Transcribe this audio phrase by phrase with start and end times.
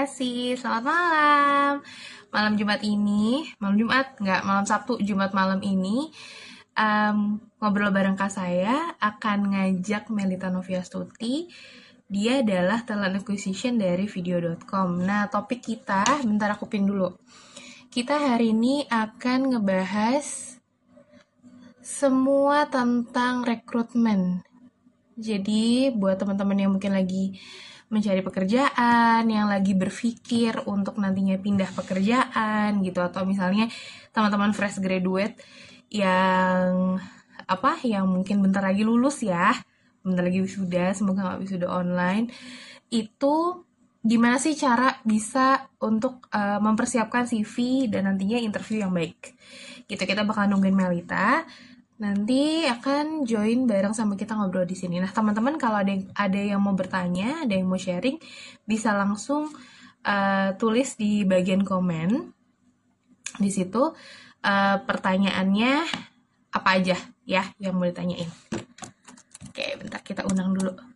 [0.00, 1.72] Kasih, selamat malam.
[2.32, 6.08] Malam Jumat ini, malam Jumat nggak, malam Sabtu Jumat malam ini,
[6.72, 11.52] um, ngobrol bareng kak saya akan ngajak Melita Noviastuti.
[12.08, 15.04] Dia adalah talent acquisition dari video.com.
[15.04, 17.20] Nah, topik kita, bentar aku pin dulu.
[17.92, 20.56] Kita hari ini akan ngebahas
[21.84, 24.48] semua tentang rekrutmen.
[25.20, 27.36] Jadi, buat teman-teman yang mungkin lagi
[27.90, 33.02] mencari pekerjaan, yang lagi berpikir untuk nantinya pindah pekerjaan gitu.
[33.02, 33.66] Atau misalnya
[34.14, 35.36] teman-teman fresh graduate
[35.90, 36.96] yang
[37.50, 39.50] apa yang mungkin bentar lagi lulus ya,
[40.06, 42.30] bentar lagi wisuda, semoga nggak wisuda online.
[42.94, 43.66] Itu
[44.00, 49.34] gimana sih cara bisa untuk uh, mempersiapkan CV dan nantinya interview yang baik.
[49.90, 51.42] Gitu kita bakal nungguin Melita
[52.00, 54.96] nanti akan join bareng sama kita ngobrol di sini.
[54.98, 58.16] Nah, teman-teman kalau ada yang, ada yang mau bertanya, ada yang mau sharing,
[58.64, 59.52] bisa langsung
[60.08, 62.32] uh, tulis di bagian komen.
[63.36, 63.92] Di situ
[64.42, 65.72] uh, pertanyaannya
[66.50, 66.96] apa aja
[67.28, 68.26] ya yang mau ditanyain.
[69.46, 70.89] Oke, bentar kita undang dulu.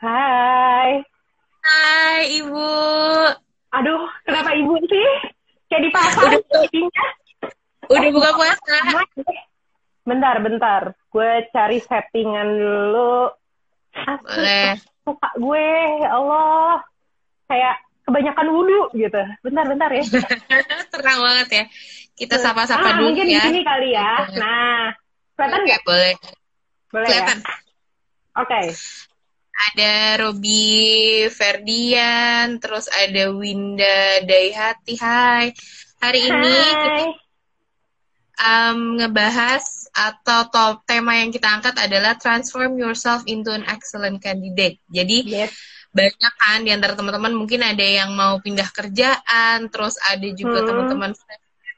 [0.00, 1.04] Hai.
[1.60, 2.72] Hai, Ibu.
[3.68, 5.08] Aduh, kenapa Ibu sih?
[5.68, 8.76] Kayak di papa Udah, udah buka puasa.
[10.08, 10.82] Bentar, bentar.
[11.12, 13.28] Gue cari settingan dulu.
[13.92, 14.72] Asli, Boleh.
[15.04, 15.68] Suka gue,
[16.00, 16.80] ya Allah.
[17.44, 17.76] Kayak
[18.08, 19.20] kebanyakan wudhu gitu.
[19.44, 20.04] Bentar, bentar ya.
[20.96, 21.64] Terang banget ya.
[22.16, 23.44] Kita sapa-sapa ah, dulu mungkin ya.
[23.44, 24.12] di sini kali ya.
[24.40, 24.96] Nah,
[25.36, 25.80] kelihatan nggak?
[25.84, 26.14] boleh.
[26.88, 27.38] Boleh Kelihatan.
[27.44, 27.52] ya?
[28.40, 28.60] Oke.
[29.60, 34.96] Ada Robi Ferdian, terus ada Winda Daihati.
[34.96, 35.52] Hai.
[36.00, 37.12] Hari ini kita Hai.
[38.40, 44.80] um, ngebahas atau top tema yang kita angkat adalah transform yourself into an excellent candidate.
[44.88, 45.52] Jadi Yes.
[45.92, 50.68] banyak kan di antara teman-teman mungkin ada yang mau pindah kerjaan, terus ada juga Hmm.
[50.72, 51.10] teman-teman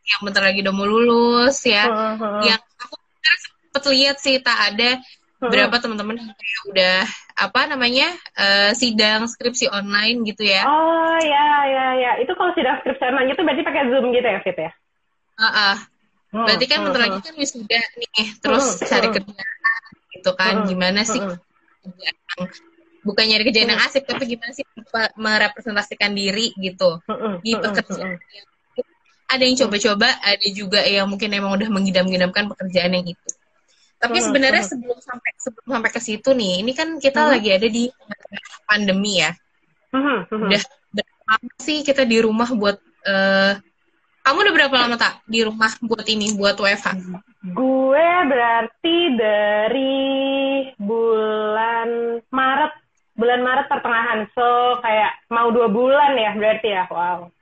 [0.02, 1.82] yang bentar lagi udah mau lulus ya.
[1.90, 2.40] Hmm, hmm.
[2.46, 2.94] Yang aku
[3.42, 5.02] sempet lihat sih tak ada.
[5.42, 6.98] Berapa teman-teman yang kayak udah
[7.34, 8.08] apa namanya
[8.38, 10.62] eh, sidang skripsi online gitu ya.
[10.66, 14.38] Oh ya ya ya itu kalau sudah skripsi online itu berarti pakai zoom gitu ya
[14.46, 14.70] Fit ya?
[15.40, 15.76] Ah, ah.
[16.32, 17.26] Hmm, Berarti kan hmm, bentar lagi hmm.
[17.28, 19.14] kan wisuda nih, terus Hmm, cari hmm.
[19.20, 19.84] kerjaan
[20.16, 20.54] gitu kan.
[20.56, 21.36] Hmm, Gimana sih hmm.
[23.02, 27.62] bukan nyari kerjaan yang asik, tapi gimana sih me- merepresentasikan diri gitu Hmm, di hmm,
[27.62, 28.14] pekerjaan.
[28.14, 28.16] hmm,
[29.32, 33.28] ada yang coba-coba, ada juga yang mungkin emang udah mengidam-idamkan pekerjaan yang itu.
[34.02, 37.30] Tapi sebenarnya sebelum sampai sebelum sampai ke situ nih, ini kan kita Hmm.
[37.38, 37.86] lagi ada di
[38.66, 39.30] pandemi ya.
[39.94, 40.50] Hmm, hmm.
[40.50, 43.54] Udah berapa lama sih kita di rumah buat eh
[44.22, 46.94] kamu udah berapa lama tak di rumah buat ini buat WFH?
[47.42, 50.06] Gue berarti dari
[50.78, 52.72] bulan Maret,
[53.18, 54.30] bulan Maret pertengahan.
[54.30, 56.86] So kayak mau dua bulan ya berarti ya.
[56.86, 57.34] Wow.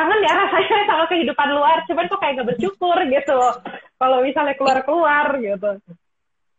[0.00, 1.84] Kangen ya rasanya sama kehidupan luar.
[1.84, 3.40] Cuman kok kayak gak bersyukur gitu.
[4.00, 5.70] Kalau misalnya keluar-keluar gitu.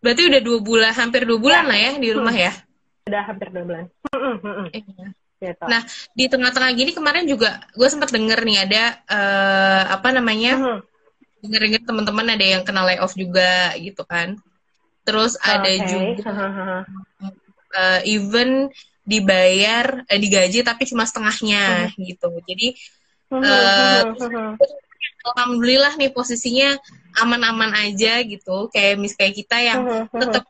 [0.01, 2.53] Berarti udah dua bulan, hampir dua bulan lah ya di rumah ya.
[3.09, 3.85] Udah hampir dua bulan.
[4.13, 4.67] Hmm, hmm, hmm.
[4.77, 5.05] Iya.
[5.41, 5.65] Gitu.
[5.65, 5.81] Nah
[6.13, 10.79] di tengah-tengah gini kemarin juga gue sempat denger nih ada eh, apa namanya Hmm.
[11.41, 14.37] denger-denger teman-teman ada yang kena layoff juga gitu kan.
[15.01, 15.89] Terus ada Oke.
[15.89, 16.81] juga Hmm, hmm,
[17.25, 17.33] hmm.
[17.73, 18.69] eh, even
[19.01, 22.29] dibayar eh, digaji tapi cuma setengahnya gitu.
[22.45, 22.77] Jadi
[23.31, 24.59] Hmm.
[25.21, 26.75] alhamdulillah nih posisinya
[27.23, 28.67] aman-aman aja gitu.
[28.69, 29.79] Kayak mis kayak kita yang
[30.21, 30.43] tetap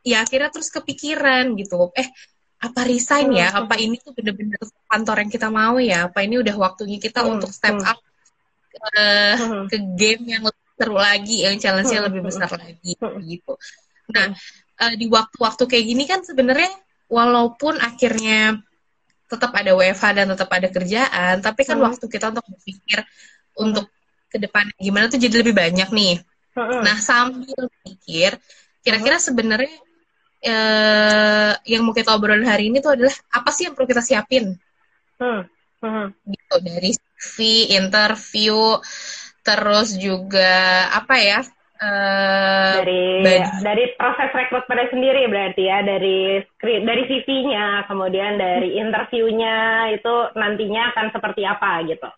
[0.00, 2.08] ya akhirnya terus kepikiran gitu eh
[2.60, 6.56] apa resign ya apa ini tuh bener-bener kantor yang kita mau ya apa ini udah
[6.56, 7.90] waktunya kita Hmm, untuk step hmm.
[7.90, 7.98] up
[8.80, 9.66] Hmm.
[9.68, 12.96] ke game yang lebih seru lagi yang challenge-nya lebih besar lagi
[13.28, 13.52] gitu
[14.08, 14.32] nah
[14.80, 16.70] eh, di waktu-waktu kayak gini kan sebenarnya
[17.10, 18.62] walaupun akhirnya
[19.30, 21.86] tetap ada WFH dan tetap ada kerjaan tapi kan Hmm.
[21.86, 22.98] waktu kita untuk berpikir
[23.64, 23.86] untuk
[24.32, 26.14] ke depan gimana tuh jadi lebih banyak nih
[26.56, 28.34] Hmm, Nah, sambil mikir,
[28.82, 29.70] kira-kira sebenarnya
[30.42, 34.44] eh, yang mau kita obrolin hari ini tuh adalah apa sih yang perlu kita siapin
[35.20, 35.40] hmm,
[35.82, 36.06] hmm.
[36.32, 37.36] gitu dari CV,
[37.80, 38.56] interview,
[39.46, 40.52] terus juga
[40.92, 41.40] apa ya?
[41.80, 43.50] Eh, dari baju.
[43.64, 50.92] dari proses rekrutmennya sendiri berarti ya dari skri- dari CV-nya kemudian dari interviewnya itu nantinya
[50.94, 52.08] akan seperti apa gitu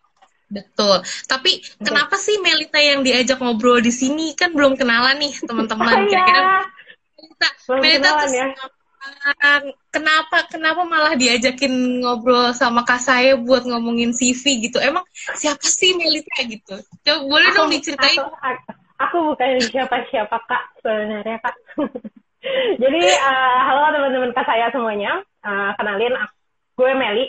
[0.52, 1.00] Betul.
[1.24, 5.96] Tapi kenapa sih Melita yang diajak ngobrol di sini kan belum kenalan nih teman-teman.
[5.96, 6.28] Oh, iya.
[6.28, 6.42] Kira-kira
[7.16, 8.46] Melita, Belum Melita kenalan tuh ya.
[9.90, 15.02] kenapa kenapa malah diajakin ngobrol sama kak saya buat ngomongin CV gitu emang
[15.34, 18.70] siapa sih Melita gitu coba boleh aku, dong diceritain aku, aku,
[19.08, 21.56] aku bukan siapa siapa kak sebenarnya kak.
[22.82, 25.22] Jadi uh, halo teman-teman kak saya semuanya.
[25.42, 26.14] Uh, kenalin
[26.72, 27.24] gue Meli.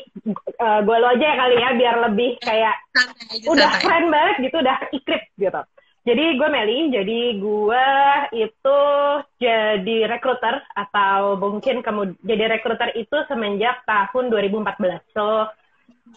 [0.58, 2.76] Uh, gue lo aja ya kali ya biar lebih kayak
[3.46, 5.62] udah keren banget gitu udah ikrip gitu.
[6.04, 7.88] Jadi gue Meli, jadi gue
[8.36, 8.80] itu
[9.40, 15.16] jadi rekruter atau mungkin kamu jadi rekruter itu semenjak tahun 2014.
[15.16, 15.48] So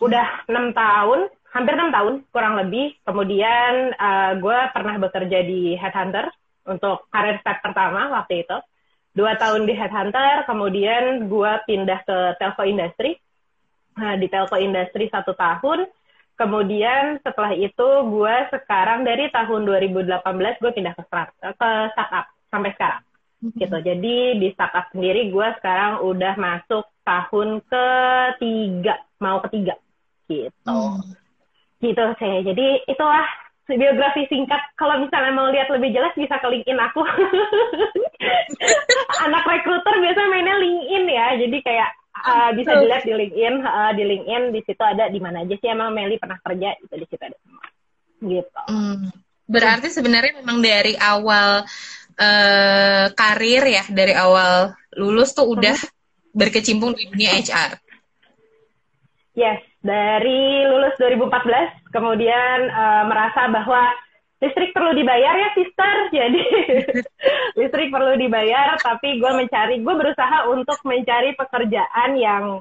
[0.02, 3.00] udah enam tahun, hampir enam tahun kurang lebih.
[3.03, 6.29] Kemudian uh, gue pernah bekerja di Headhunter
[6.69, 8.58] untuk karir step pertama waktu itu.
[9.17, 13.17] Dua tahun di Headhunter, kemudian gue pindah ke telco industry.
[13.97, 15.88] Nah, di telco industry satu tahun,
[16.37, 22.70] Kemudian setelah itu gue sekarang dari tahun 2018 gue pindah ke, start, ke startup sampai
[22.76, 23.02] sekarang.
[23.41, 23.56] Mm-hmm.
[23.56, 23.76] Gitu.
[23.81, 24.14] Jadi
[24.44, 29.81] di startup sendiri gue sekarang udah masuk tahun ketiga, mau ketiga.
[30.29, 30.52] Gitu.
[30.69, 31.25] Mm.
[31.81, 32.38] Gitu saya.
[32.40, 33.26] Jadi itulah
[33.75, 34.62] biografi singkat.
[34.78, 37.02] Kalau misalnya mau lihat lebih jelas bisa ke LinkedIn aku.
[39.26, 41.26] Anak rekruter biasanya mainnya LinkedIn ya.
[41.43, 41.90] Jadi kayak
[42.23, 45.69] uh, bisa dilihat di LinkedIn, uh, di LinkedIn di situ ada di mana aja sih
[45.69, 47.67] emang Meli pernah kerja itu di situ ada semua.
[48.23, 48.62] Gitu.
[48.70, 49.11] Hmm.
[49.46, 51.67] Berarti sebenarnya memang dari awal
[52.19, 56.34] uh, karir ya, dari awal lulus tuh udah hmm.
[56.34, 57.82] berkecimpung di dunia HR.
[59.37, 63.87] Yes, dari lulus 2014 kemudian uh, merasa bahwa
[64.43, 65.94] listrik perlu dibayar ya sister.
[66.19, 66.43] Jadi
[67.55, 72.61] listrik perlu dibayar tapi gue mencari gue berusaha untuk mencari pekerjaan yang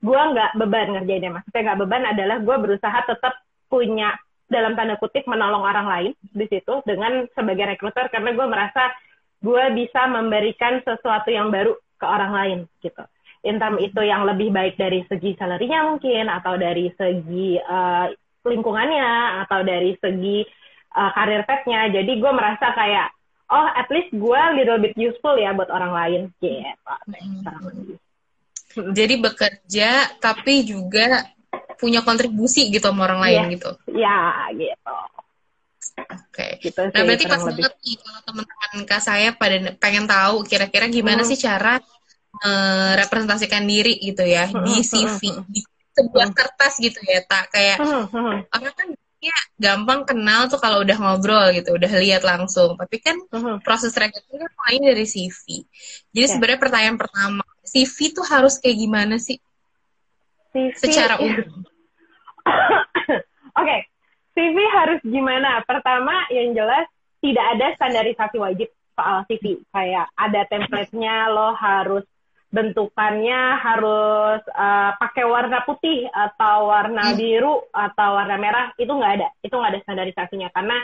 [0.00, 1.42] gue nggak beban ngerjainnya.
[1.42, 3.34] Maksudnya nggak beban adalah gue berusaha tetap
[3.66, 4.14] punya
[4.50, 8.90] dalam tanda kutip menolong orang lain di situ dengan sebagai rekruter karena gue merasa
[9.40, 13.04] gue bisa memberikan sesuatu yang baru ke orang lain gitu
[13.40, 18.12] intam itu yang lebih baik dari segi salarinya mungkin atau dari segi uh,
[18.44, 20.44] lingkungannya atau dari segi
[20.96, 23.08] uh, karir petnya jadi gue merasa kayak
[23.48, 26.76] oh at least gue little bit useful ya buat orang lain gitu
[28.76, 28.92] hmm.
[28.92, 29.88] jadi bekerja
[30.20, 31.24] tapi juga
[31.80, 33.52] punya kontribusi gitu sama orang lain yeah.
[33.56, 34.18] gitu ya
[34.52, 34.96] gitu
[36.00, 36.56] Oke.
[36.60, 36.72] Okay.
[36.72, 41.22] Gitu nah berarti pas banget nih kalau teman-teman kak saya pada pengen tahu kira-kira gimana
[41.24, 41.28] hmm.
[41.28, 41.76] sih cara
[42.44, 44.64] uh, representasikan diri gitu ya hmm.
[44.66, 45.60] di CV di
[45.96, 48.46] sebuah kertas gitu ya tak kayak hmm.
[48.52, 48.88] orang kan
[49.20, 52.74] ya gampang kenal tuh kalau udah ngobrol gitu, udah lihat langsung.
[52.80, 53.60] Tapi kan uh-huh.
[53.60, 55.68] proses rekrutmen kan mulai dari CV.
[56.16, 56.32] Jadi yeah.
[56.32, 59.36] sebenarnya pertanyaan pertama, CV tuh harus kayak gimana sih?
[60.56, 61.36] CV secara umum.
[62.48, 63.20] Oke,
[63.60, 63.80] okay.
[64.32, 65.60] CV harus gimana?
[65.68, 66.88] Pertama yang jelas
[67.20, 69.60] tidak ada standarisasi wajib soal CV.
[69.68, 72.08] Kayak ada template-nya lo harus
[72.50, 77.16] bentukannya harus uh, pakai warna putih atau warna hmm.
[77.16, 79.28] biru atau warna merah itu nggak ada.
[79.42, 80.76] Itu nggak ada standarisasinya karena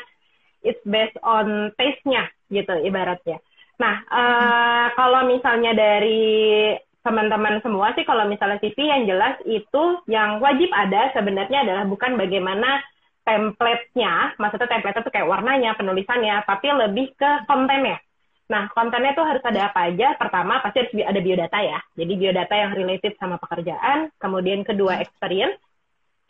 [0.62, 3.42] it's based on taste-nya gitu ibaratnya.
[3.82, 6.72] Nah uh, kalau misalnya dari
[7.06, 12.18] teman-teman semua sih kalau misalnya CV yang jelas itu yang wajib ada sebenarnya adalah bukan
[12.18, 12.82] bagaimana
[13.22, 18.02] template-nya maksudnya template itu kayak warnanya penulisannya tapi lebih ke kontennya
[18.46, 20.14] Nah, kontennya tuh harus ada apa aja?
[20.14, 21.82] Pertama, pasti harus ada biodata ya.
[21.98, 24.14] Jadi biodata yang related sama pekerjaan.
[24.22, 25.58] Kemudian kedua, experience,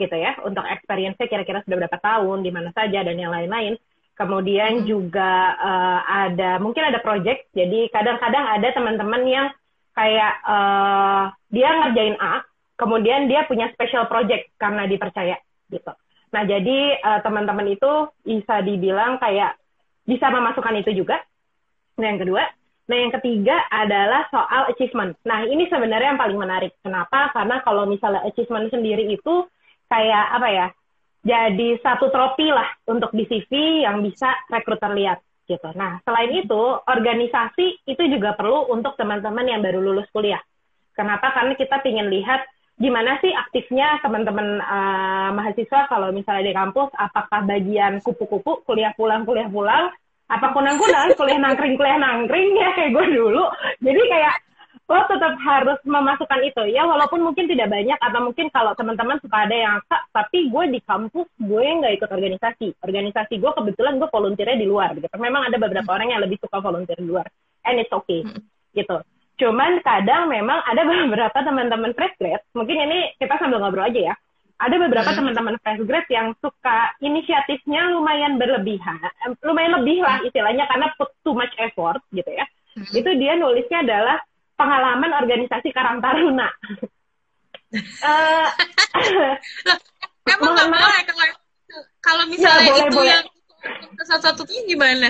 [0.01, 0.33] gitu ya.
[0.41, 3.77] Untuk experience-nya kira-kira sudah berapa tahun, di mana saja, dan yang lain-lain.
[4.17, 4.87] Kemudian hmm.
[4.89, 7.53] juga uh, ada, mungkin ada project.
[7.53, 9.47] Jadi kadang-kadang ada teman-teman yang
[9.93, 12.41] kayak uh, dia ngerjain A,
[12.81, 15.37] kemudian dia punya special project karena dipercaya,
[15.69, 15.93] gitu.
[16.33, 17.93] Nah, jadi uh, teman-teman itu
[18.25, 19.57] bisa dibilang kayak
[20.05, 21.21] bisa memasukkan itu juga
[21.97, 22.45] Nah, yang kedua,
[22.87, 25.17] nah yang ketiga adalah soal achievement.
[25.25, 26.73] Nah, ini sebenarnya yang paling menarik.
[26.85, 27.33] Kenapa?
[27.33, 29.49] Karena kalau misalnya achievement sendiri itu
[29.88, 30.67] kayak apa ya?
[31.26, 35.73] Jadi satu trofi lah untuk di CV yang bisa rekruter lihat gitu.
[35.75, 40.43] Nah, selain itu, organisasi itu juga perlu untuk teman-teman yang baru lulus kuliah.
[40.95, 41.35] Kenapa?
[41.35, 47.43] Karena kita ingin lihat gimana sih aktifnya teman-teman uh, mahasiswa kalau misalnya di kampus, apakah
[47.49, 49.91] bagian kupu-kupu, kuliah pulang, kuliah pulang,
[50.26, 53.47] apa kunang-kunang kuliah nangkring kuliah nangkring ya kayak gue dulu.
[53.78, 54.35] Jadi kayak
[54.87, 56.62] lo tetap harus memasukkan itu.
[56.71, 60.64] Ya walaupun mungkin tidak banyak atau mungkin kalau teman-teman suka ada yang kak tapi gue
[60.71, 62.68] di kampus gue nggak ikut organisasi.
[62.83, 65.06] Organisasi gue kebetulan gue volunteernya di luar gitu.
[65.18, 67.26] Memang ada beberapa orang yang lebih suka volunteer di luar.
[67.66, 68.26] And it's okay
[68.75, 68.99] gitu.
[69.37, 74.14] Cuman kadang memang ada beberapa teman-teman fresh grad mungkin ini kita sambil ngobrol aja ya
[74.57, 75.19] ada beberapa hmm.
[75.21, 78.97] teman-teman fresh grad yang suka inisiatifnya lumayan berlebihan,
[79.45, 82.49] lumayan lebih lah istilahnya karena put too much effort gitu ya.
[82.73, 82.89] Hmm.
[82.89, 84.17] Itu dia nulisnya adalah
[84.57, 86.49] pengalaman organisasi Karang Taruna.
[88.09, 88.49] uh,
[90.27, 91.27] Emang nggak boleh kalau
[92.01, 93.11] kalau misalnya ya, boleh, itu boleh.
[93.13, 93.25] yang
[94.09, 95.09] satu-satunya gimana?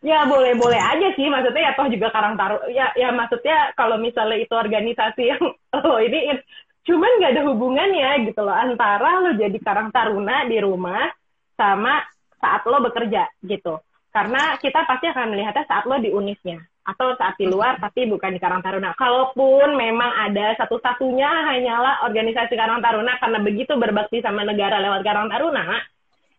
[0.00, 2.64] Ya boleh-boleh aja sih, maksudnya ya toh juga Karang Taruna.
[2.72, 5.42] Ya, ya maksudnya kalau misalnya itu organisasi yang
[5.76, 6.40] oh ini
[6.82, 11.06] cuman nggak ada hubungannya gitu loh antara lo jadi Karang Taruna di rumah
[11.54, 12.02] sama
[12.42, 13.78] saat lo bekerja gitu.
[14.12, 18.34] Karena kita pasti akan melihatnya saat lo di unisnya atau saat di luar tapi bukan
[18.34, 18.92] di Karang Taruna.
[18.98, 25.30] Kalaupun memang ada satu-satunya hanyalah organisasi Karang Taruna karena begitu berbakti sama negara lewat Karang
[25.30, 25.78] Taruna,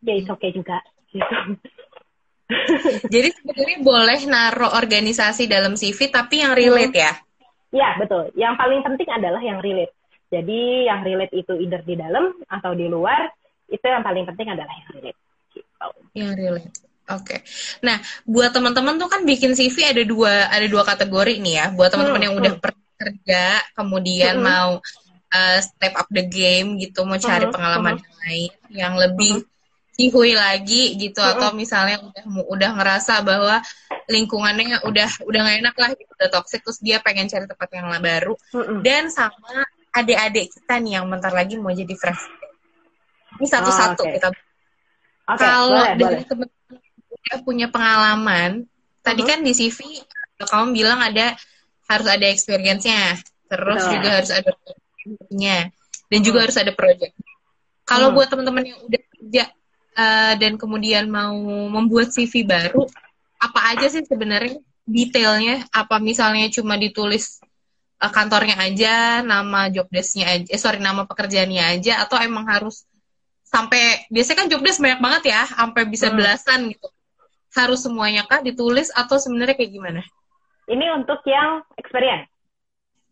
[0.04, 0.78] ya itu oke okay juga.
[1.10, 1.24] Gitu.
[3.14, 7.14] Jadi sebenarnya boleh naruh organisasi dalam CV tapi yang relate ya?
[7.74, 8.30] Ya betul.
[8.38, 9.96] Yang paling penting adalah yang relate.
[10.34, 13.30] Jadi yang relate itu either di dalam atau di luar
[13.70, 15.20] itu yang paling penting adalah yang relate.
[15.54, 15.88] Gitu.
[16.18, 16.68] Yang relate.
[17.13, 17.25] Oke.
[17.28, 17.40] Okay.
[17.86, 21.66] Nah, buat teman-teman tuh kan bikin CV ada dua ada dua kategori nih ya.
[21.75, 22.98] Buat teman-teman hmm, yang udah hmm.
[22.98, 24.46] kerja, kemudian hmm.
[24.48, 24.72] mau
[25.30, 27.54] uh, step up the game gitu, mau cari hmm.
[27.54, 28.02] pengalaman hmm.
[28.02, 29.50] yang lain yang lebih hmm.
[30.00, 31.32] cihui lagi gitu hmm.
[31.36, 33.60] atau misalnya udah udah ngerasa bahwa
[34.08, 37.92] lingkungannya udah udah gak enak lah gitu, udah toxic terus dia pengen cari tempat yang
[38.00, 38.34] baru.
[38.56, 38.80] Hmm.
[38.80, 42.24] Dan sama adik-adik kita nih yang bentar lagi mau jadi fresh.
[43.38, 44.18] Ini satu-satu oh, okay.
[44.18, 44.30] kita
[45.24, 46.52] Okay, Kalau dari teman
[47.48, 48.68] punya pengalaman,
[49.00, 49.30] tadi uh-huh.
[49.32, 50.04] kan di CV
[50.44, 51.32] kamu bilang ada
[51.88, 53.16] harus ada experience-nya,
[53.48, 53.94] terus Betul.
[53.96, 54.52] juga harus ada
[55.32, 55.72] nya
[56.12, 57.16] dan juga harus ada project.
[57.88, 58.20] Kalau uh-huh.
[58.20, 59.44] buat teman-teman yang udah kerja
[59.96, 61.40] uh, dan kemudian mau
[61.72, 62.84] membuat CV baru,
[63.40, 65.64] apa aja sih sebenarnya detailnya?
[65.72, 67.40] Apa misalnya cuma ditulis
[68.03, 72.83] uh, kantornya aja, nama job desk-nya aja, eh, sorry nama pekerjaannya aja, atau emang harus
[73.48, 76.17] sampai biasanya kan job desk banyak banget ya, sampai bisa hmm.
[76.19, 76.88] belasan gitu
[77.53, 80.01] harus semuanya kah ditulis atau sebenarnya kayak gimana?
[80.65, 82.25] Ini untuk yang experience.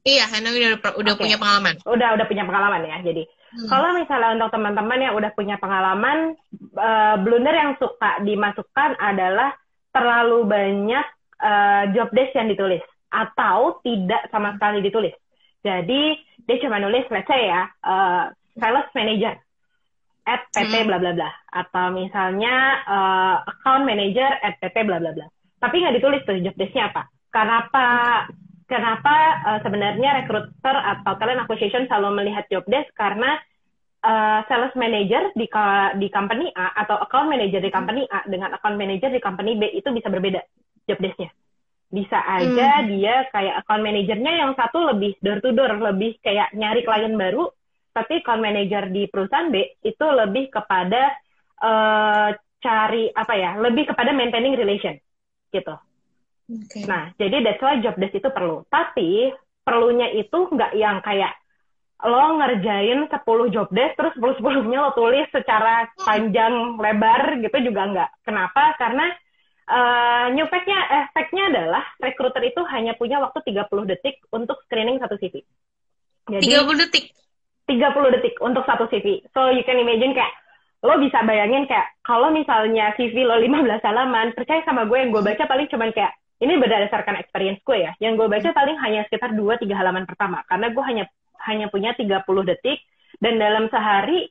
[0.01, 1.21] Iya, Hana udah udah okay.
[1.29, 1.77] punya pengalaman.
[1.85, 2.97] Udah udah punya pengalaman ya.
[3.05, 3.69] Jadi hmm.
[3.69, 6.33] kalau misalnya untuk teman-teman yang udah punya pengalaman,
[6.73, 9.53] uh, blunder yang suka dimasukkan adalah
[9.93, 11.05] terlalu banyak
[11.37, 12.81] uh, job desk yang ditulis
[13.11, 15.13] atau tidak sama sekali ditulis.
[15.61, 19.37] Jadi dia cuma nulis, let's say ya, uh, sales manager
[20.25, 20.87] at pt hmm.
[20.89, 21.29] bla bla bla.
[21.53, 25.27] Atau misalnya uh, account manager at pt bla bla bla.
[25.61, 27.05] Tapi nggak ditulis tuh job desknya apa.
[27.29, 27.85] Kenapa
[28.65, 29.15] kenapa
[29.45, 32.89] uh, sebenarnya recruiter atau talent acquisition selalu melihat job desk?
[32.97, 33.37] Karena
[34.01, 35.45] uh, sales manager di
[36.01, 39.69] di company A atau account manager di company A dengan account manager di company B
[39.77, 40.41] itu bisa berbeda
[40.89, 41.29] job desknya
[41.91, 42.87] bisa aja hmm.
[42.87, 47.51] dia kayak account manajernya yang satu lebih door to door lebih kayak nyari klien baru
[47.91, 51.11] tapi account manager di perusahaan B itu lebih kepada
[51.59, 52.31] uh,
[52.63, 54.95] cari apa ya lebih kepada maintaining relation
[55.51, 55.75] gitu
[56.47, 56.87] okay.
[56.87, 59.35] nah jadi that's why job desk itu perlu tapi
[59.67, 61.35] perlunya itu nggak yang kayak
[62.01, 67.81] lo ngerjain 10 job desk terus 10 10-nya lo tulis secara panjang lebar gitu juga
[67.93, 68.09] nggak.
[68.25, 68.73] Kenapa?
[68.81, 69.05] Karena
[69.67, 75.19] uh, new fact-nya efeknya adalah recruiter itu hanya punya waktu 30 detik untuk screening satu
[75.19, 75.43] CV.
[76.29, 77.05] Jadi 30 detik.
[77.69, 79.21] 30 detik untuk satu CV.
[79.35, 80.33] So you can imagine kayak
[80.81, 85.21] lo bisa bayangin kayak kalau misalnya CV lo 15 halaman, percaya sama gue yang gue
[85.21, 87.91] baca paling cuman kayak ini berdasarkan experience gue ya.
[88.01, 91.05] Yang gue baca paling hanya sekitar 2-3 halaman pertama karena gue hanya
[91.45, 92.81] hanya punya 30 detik
[93.21, 94.29] dan dalam sehari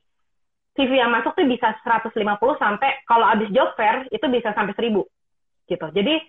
[0.75, 2.15] CV yang masuk tuh bisa 150
[2.55, 5.03] sampai kalau abis job fair itu bisa sampai 1000
[5.71, 5.87] gitu.
[5.95, 6.19] Jadi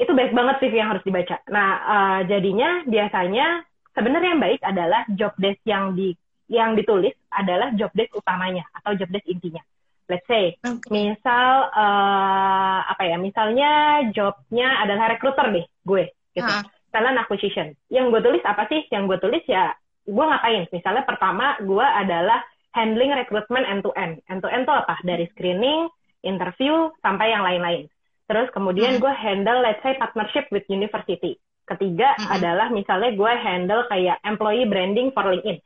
[0.00, 1.36] itu baik banget CV yang harus dibaca.
[1.52, 6.16] Nah, uh, jadinya biasanya sebenarnya yang baik adalah job desk yang di
[6.50, 9.62] yang ditulis adalah job desk utamanya atau job desk intinya.
[10.10, 10.90] Let's say, okay.
[10.90, 16.50] misal uh, apa ya, misalnya jobnya adalah recruiter deh, gue, gitu.
[16.50, 16.66] Uh.
[16.90, 17.70] Talent acquisition.
[17.86, 18.82] Yang gue tulis apa sih?
[18.90, 19.70] Yang gue tulis ya,
[20.02, 20.66] gue ngapain?
[20.74, 22.42] Misalnya pertama, gue adalah
[22.74, 24.18] handling recruitment end to end.
[24.26, 24.98] End to end tuh apa?
[25.06, 25.86] Dari screening,
[26.26, 27.86] interview, sampai yang lain-lain.
[28.30, 29.02] Terus kemudian hmm.
[29.02, 31.34] gue handle, let's say, partnership with university.
[31.66, 32.30] Ketiga hmm.
[32.30, 35.58] adalah misalnya gue handle kayak employee branding for LinkedIn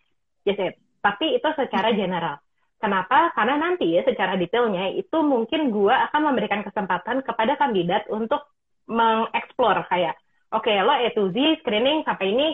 [0.44, 0.74] yes, yes.
[1.00, 1.98] Tapi itu secara hmm.
[1.98, 2.36] general.
[2.80, 3.32] Kenapa?
[3.32, 8.44] Karena nanti ya secara detailnya itu mungkin gue akan memberikan kesempatan kepada kandidat untuk
[8.84, 10.20] mengeksplor kayak,
[10.52, 12.46] oke okay, lo A to Z screening sampai ini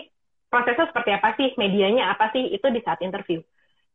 [0.47, 3.43] prosesnya seperti apa sih, medianya apa sih, itu di saat interview.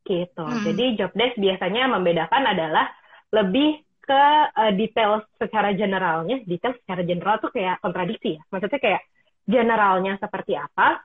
[0.05, 0.45] Gitu.
[0.45, 0.61] Hmm.
[0.61, 2.93] Jadi job desk biasanya membedakan adalah
[3.33, 8.43] lebih ke uh, detail secara generalnya, detail secara general tuh kayak kontradiksi ya.
[8.49, 9.03] Maksudnya kayak
[9.45, 11.03] generalnya seperti apa,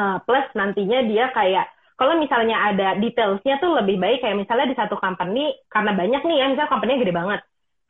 [0.00, 4.76] uh, plus nantinya dia kayak kalau misalnya ada detailsnya tuh lebih baik kayak misalnya di
[4.76, 7.40] satu company karena banyak nih ya misalnya company gede banget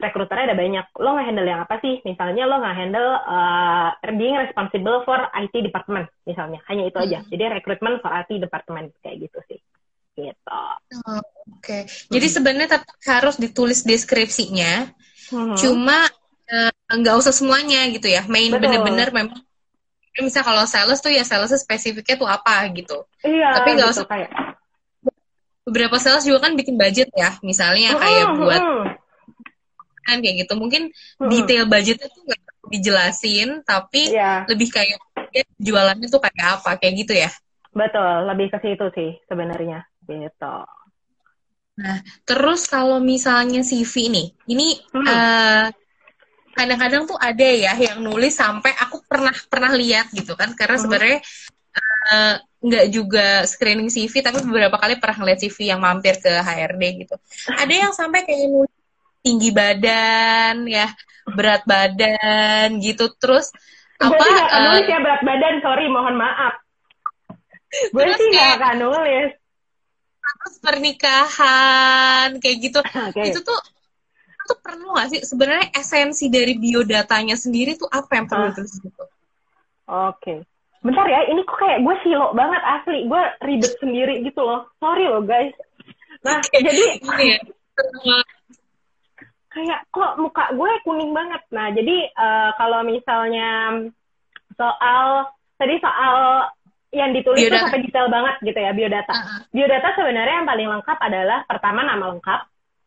[0.04, 0.86] rekruternya ada banyak.
[0.98, 2.02] Lo nggak handle yang apa sih?
[2.02, 3.88] Misalnya lo nggak handle uh,
[4.18, 6.60] being responsible for IT department misalnya.
[6.66, 7.18] Hanya itu aja.
[7.22, 7.28] Hmm.
[7.30, 9.58] Jadi recruitment for IT department kayak gitu sih.
[10.14, 10.46] Gitu.
[10.50, 11.22] Oh, Oke.
[11.60, 11.82] Okay.
[12.10, 12.34] Jadi hmm.
[12.38, 14.94] sebenarnya tetap harus ditulis deskripsinya.
[15.34, 15.58] Hmm.
[15.58, 16.06] Cuma
[16.46, 18.22] eh, nggak uh, usah semuanya gitu ya.
[18.30, 19.42] Main bener-bener memang
[20.14, 23.02] misal kalau sales tuh ya sales spesifiknya tuh apa gitu.
[23.26, 23.58] Iya.
[23.58, 24.30] Tapi nggak usah kayak
[25.66, 27.34] beberapa sales juga kan bikin budget ya.
[27.42, 28.62] Misalnya kayak buat
[30.04, 31.30] kan kayak gitu mungkin hmm.
[31.32, 34.44] detail budgetnya tuh nggak dijelasin tapi yeah.
[34.48, 35.00] lebih kayak
[35.32, 37.30] ya, jualannya tuh kayak apa kayak gitu ya
[37.74, 40.56] betul lebih ke situ sih sebenarnya gitu
[41.74, 45.06] nah terus kalau misalnya CV nih ini hmm.
[45.10, 45.66] uh,
[46.54, 50.84] kadang-kadang tuh ada ya yang nulis sampai aku pernah pernah lihat gitu kan karena hmm.
[50.86, 51.18] sebenarnya
[52.14, 56.82] uh, nggak juga screening CV tapi beberapa kali pernah ngeliat CV yang mampir ke HRD
[57.04, 57.14] gitu
[57.52, 58.72] ada yang sampai kayak nulis
[59.20, 60.88] tinggi badan ya
[61.28, 63.52] berat badan gitu terus
[64.00, 66.54] apa sih gak akan uh, nulis ya berat badan sorry mohon maaf
[67.92, 69.30] gue sih gak akan nulis
[70.44, 73.32] terus pernikahan kayak gitu okay.
[73.32, 73.60] itu tuh
[74.44, 78.92] itu perlu gak sih sebenarnya esensi dari biodatanya sendiri tuh apa yang perlu terus gitu
[79.88, 80.38] oke okay.
[80.84, 85.08] bentar ya ini kok kayak gue silo banget asli gue ribet sendiri gitu loh sorry
[85.08, 85.56] loh guys
[86.20, 86.60] nah okay.
[86.60, 87.38] jadi ini ya
[89.54, 91.42] kayak kok muka gue kuning banget.
[91.54, 93.78] Nah, jadi uh, kalau misalnya
[94.58, 96.50] soal tadi soal
[96.94, 97.54] yang ditulis biodata.
[97.58, 99.12] tuh sampai detail banget gitu ya biodata.
[99.12, 99.40] Uh -huh.
[99.50, 102.40] Biodata sebenarnya yang paling lengkap adalah pertama nama lengkap,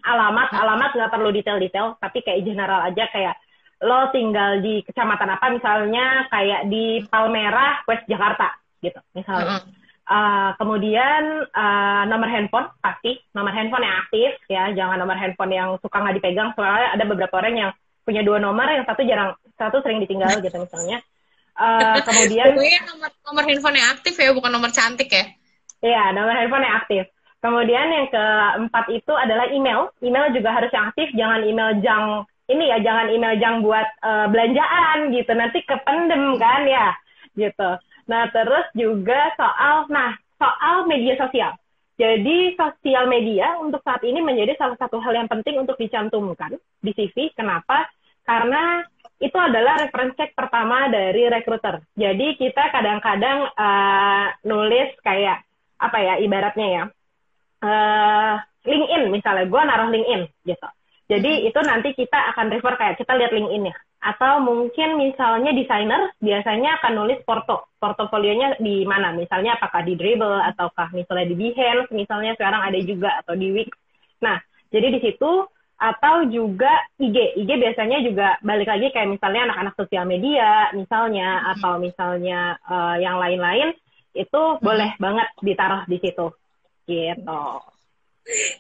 [0.08, 0.64] alamat, uh -huh.
[0.64, 3.36] alamat nggak perlu detail-detail, tapi kayak general aja kayak
[3.78, 9.60] lo tinggal di kecamatan apa misalnya kayak di Palmerah, West Jakarta gitu misalnya.
[9.60, 9.86] Uh -huh.
[10.08, 15.76] Uh, kemudian uh, nomor handphone pasti nomor handphone yang aktif ya jangan nomor handphone yang
[15.84, 17.72] suka nggak dipegang soalnya ada beberapa orang yang
[18.08, 21.04] punya dua nomor yang satu jarang satu sering ditinggal gitu misalnya
[21.58, 25.26] uh, kemudian nomor nomor handphone yang aktif ya bukan nomor cantik ya
[25.84, 27.04] iya nomor handphone yang aktif
[27.44, 32.06] kemudian yang keempat itu adalah email email juga harus yang aktif jangan email jang
[32.48, 36.96] ini ya jangan email jang buat uh, belanjaan gitu nanti kependem kan ya
[37.36, 41.54] gitu Nah, terus juga soal, nah, soal media sosial.
[42.00, 46.92] Jadi, sosial media untuk saat ini menjadi salah satu hal yang penting untuk dicantumkan di
[46.96, 47.36] CV.
[47.36, 47.92] Kenapa?
[48.24, 48.84] Karena
[49.18, 51.82] itu adalah reference check pertama dari recruiter.
[51.98, 55.42] Jadi, kita kadang-kadang uh, nulis kayak,
[55.82, 56.84] apa ya, ibaratnya ya,
[57.66, 60.68] uh, LinkedIn misalnya, gue naruh LinkedIn gitu.
[61.08, 63.78] Jadi, itu nanti kita akan refer kayak, kita lihat LinkedIn ya.
[63.98, 69.10] Atau mungkin misalnya desainer biasanya akan nulis porto portofolionya di mana.
[69.10, 72.38] Misalnya apakah di Dribble ataukah misalnya di Behance misalnya.
[72.38, 73.74] Sekarang ada juga atau di Wix.
[74.22, 74.38] Nah
[74.70, 80.06] jadi di situ atau juga IG IG biasanya juga balik lagi kayak misalnya anak-anak sosial
[80.10, 81.52] media misalnya hmm.
[81.54, 83.78] atau misalnya uh, yang lain-lain
[84.18, 84.62] itu hmm.
[84.62, 86.34] boleh banget ditaruh di situ
[86.90, 87.42] gitu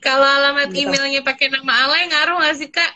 [0.05, 0.85] kalau alamat gitu.
[0.85, 2.91] emailnya pakai nama alay ngaruh nggak sih kak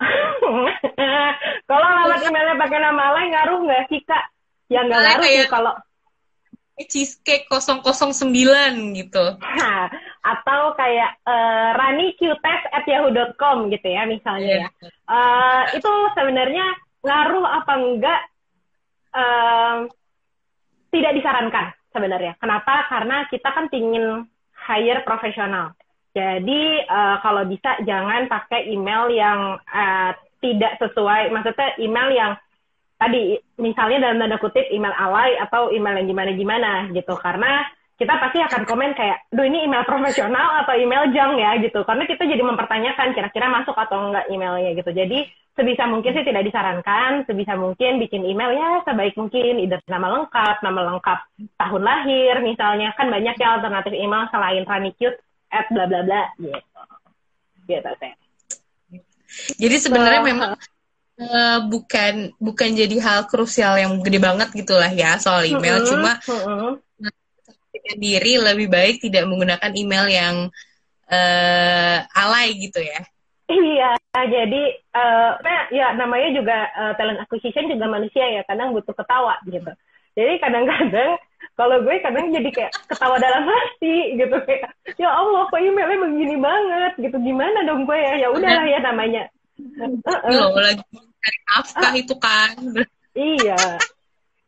[1.68, 4.24] kalau alamat emailnya pakai nama lain ngaruh nggak sih kak?
[4.72, 5.72] Ya nggak ngaruh sih kalau
[6.88, 9.24] cheesecake 009 gitu.
[10.20, 14.70] atau kayak uh, raniqtest at yahoo.com gitu ya misalnya yeah.
[14.80, 14.88] ya.
[15.08, 16.66] Uh, itu sebenarnya
[17.00, 18.20] ngaruh apa enggak
[19.16, 19.76] uh,
[20.92, 22.36] tidak disarankan sebenarnya.
[22.36, 22.86] Kenapa?
[22.90, 25.72] Karena kita kan ingin hire profesional.
[26.10, 30.10] Jadi uh, kalau bisa jangan pakai email yang uh,
[30.42, 32.32] tidak sesuai, maksudnya email yang
[33.00, 37.16] tadi misalnya dalam tanda kutip email alay atau email yang gimana-gimana gitu.
[37.16, 37.64] Karena
[37.96, 41.80] kita pasti akan komen kayak, duh ini email profesional atau email junk ya gitu.
[41.88, 44.92] Karena kita jadi mempertanyakan kira-kira masuk atau enggak emailnya gitu.
[44.92, 45.24] Jadi
[45.56, 50.60] sebisa mungkin sih tidak disarankan, sebisa mungkin bikin email ya sebaik mungkin, either nama lengkap,
[50.60, 51.18] nama lengkap
[51.56, 52.92] tahun lahir misalnya.
[52.96, 56.60] Kan banyak ya alternatif email selain Ranicute at bla bla bla gitu
[57.66, 58.12] gitu sih
[59.58, 60.50] jadi sebenarnya so, memang
[61.20, 65.80] uh, bukan bukan jadi hal krusial yang gede banget gitulah ya soal email.
[65.80, 66.72] Uh -uh, cuma uh -uh.
[68.00, 70.36] diri lebih baik tidak menggunakan email yang
[71.10, 73.00] uh, alay gitu ya.
[73.50, 74.62] Iya, jadi
[74.94, 75.30] uh,
[75.74, 79.74] ya namanya juga uh, talent acquisition juga manusia ya, kadang butuh ketawa gitu.
[80.14, 81.18] Jadi kadang-kadang
[81.58, 86.36] kalau gue kadang jadi kayak ketawa dalam hati gitu kayak ya Allah kok emailnya begini
[86.38, 87.16] banget gitu.
[87.18, 88.12] Gimana dong gue ya?
[88.22, 89.22] Ya udahlah ya namanya.
[89.58, 92.54] Uh lagi cari nafkah itu kan
[93.14, 93.60] iya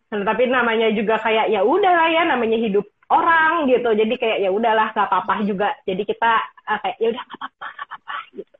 [0.08, 4.50] nah, tapi namanya juga kayak ya udahlah ya namanya hidup orang gitu jadi kayak ya
[4.50, 6.32] udahlah gak apa-apa juga jadi kita
[6.68, 8.56] uh, kayak ya udah gak apa-apa gak apa-apa gitu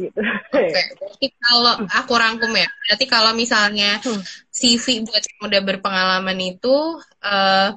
[0.00, 0.16] gitu.
[0.16, 0.72] Oke,
[1.20, 1.28] okay.
[1.44, 4.24] kalau aku rangkum ya, berarti kalau misalnya hmm.
[4.48, 7.68] CV buat yang udah berpengalaman itu uh,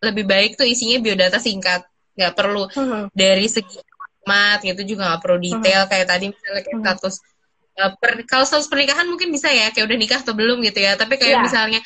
[0.00, 1.84] lebih baik tuh isinya biodata singkat,
[2.16, 3.12] nggak perlu hmm.
[3.12, 5.90] dari segi format gitu juga nggak perlu detail hmm.
[5.92, 6.84] kayak tadi misalnya kayak hmm.
[6.88, 7.14] status
[7.80, 10.96] uh, per, kalau status pernikahan mungkin bisa ya kayak udah nikah atau belum gitu ya,
[10.96, 11.44] tapi kayak yeah.
[11.44, 11.80] misalnya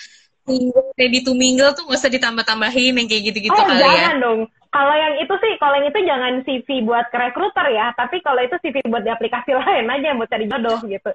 [0.98, 4.00] ready to mingle tuh nggak usah ditambah-tambahin yang kayak gitu-gitu oh, kali jangan ya.
[4.03, 7.90] jangan dong kalau yang itu sih, kalau yang itu jangan CV buat ke recruiter ya,
[7.98, 11.11] tapi kalau itu CV buat di aplikasi lain aja buat cari jodoh gitu.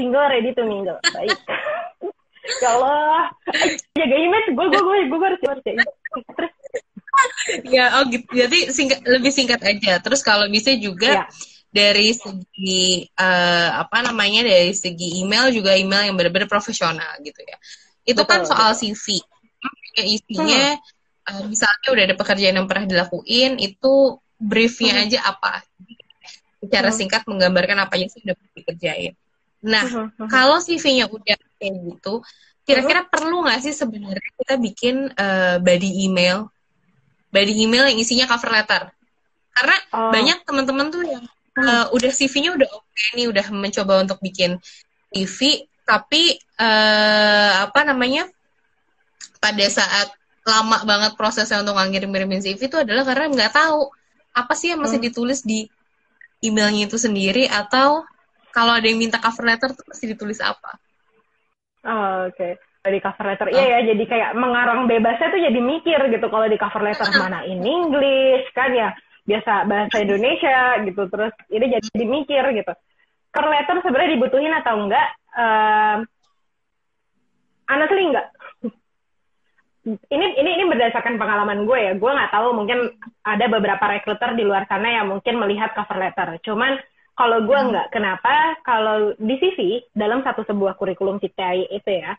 [0.00, 0.96] Single ready to mingle.
[1.12, 1.36] Baik.
[2.64, 3.28] ya Allah.
[3.92, 5.64] Jaga image, gue, gue, gue, gue harus, harus
[6.32, 6.52] Terus.
[7.68, 8.24] Ya, oh gitu.
[8.32, 10.00] Jadi singkat, lebih singkat aja.
[10.00, 11.51] Terus kalau bisa juga ya.
[11.72, 17.56] Dari segi uh, apa namanya dari segi email juga email yang benar-benar profesional gitu ya.
[18.04, 18.94] Itu kan betul, kan soal betul.
[18.94, 19.06] CV.
[19.92, 25.04] Isinya hmm uh, misalnya udah ada pekerjaan yang pernah dilakuin itu briefnya hmm.
[25.06, 25.62] aja apa
[26.62, 26.96] secara hmm.
[26.96, 29.14] singkat menggambarkan apa yang sudah dikerjain
[29.62, 30.08] nah hmm.
[30.18, 30.28] hmm.
[30.30, 32.22] kalau CV-nya udah kayak gitu
[32.66, 33.10] kira-kira hmm.
[33.10, 36.50] perlu nggak sih sebenarnya kita bikin uh, body email
[37.30, 38.90] body email yang isinya cover letter
[39.52, 40.10] karena oh.
[40.10, 41.22] banyak teman-teman tuh yang
[41.58, 44.56] uh, udah CV-nya udah oke okay nih udah mencoba untuk bikin
[45.12, 48.30] CV tapi uh, apa namanya
[49.42, 50.08] pada saat
[50.42, 53.90] lama banget prosesnya untuk ngirim-ngirimin CV itu adalah karena nggak tahu
[54.32, 55.06] apa sih yang masih hmm.
[55.12, 55.68] ditulis di
[56.42, 58.02] emailnya itu sendiri atau
[58.50, 60.76] kalau ada yang minta cover letter tuh mesti ditulis apa?
[61.82, 62.90] Oh, Oke, okay.
[62.90, 63.66] di cover letter iya oh.
[63.66, 67.62] ya, jadi kayak mengarang bebasnya tuh jadi mikir gitu kalau di cover letter mana in
[67.62, 68.90] English kan ya
[69.22, 72.72] biasa bahasa Indonesia gitu terus ini jadi mikir gitu.
[73.32, 75.08] Cover letter sebenarnya dibutuhin atau enggak?
[75.32, 76.04] Uh,
[77.72, 78.28] honestly enggak
[79.82, 82.94] ini ini ini berdasarkan pengalaman gue ya gue nggak tahu mungkin
[83.26, 86.78] ada beberapa recruiter di luar sana yang mungkin melihat cover letter cuman
[87.18, 87.68] kalau gue hmm.
[87.74, 92.14] nggak kenapa kalau di CV dalam satu sebuah kurikulum CTI itu ya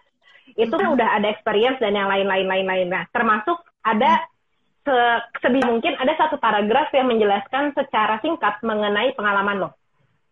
[0.60, 0.96] itu kan hmm.
[1.00, 4.28] udah ada experience dan yang lain-lain lain-lain nah termasuk ada
[4.84, 9.70] se mungkin ada satu paragraf yang menjelaskan secara singkat mengenai pengalaman lo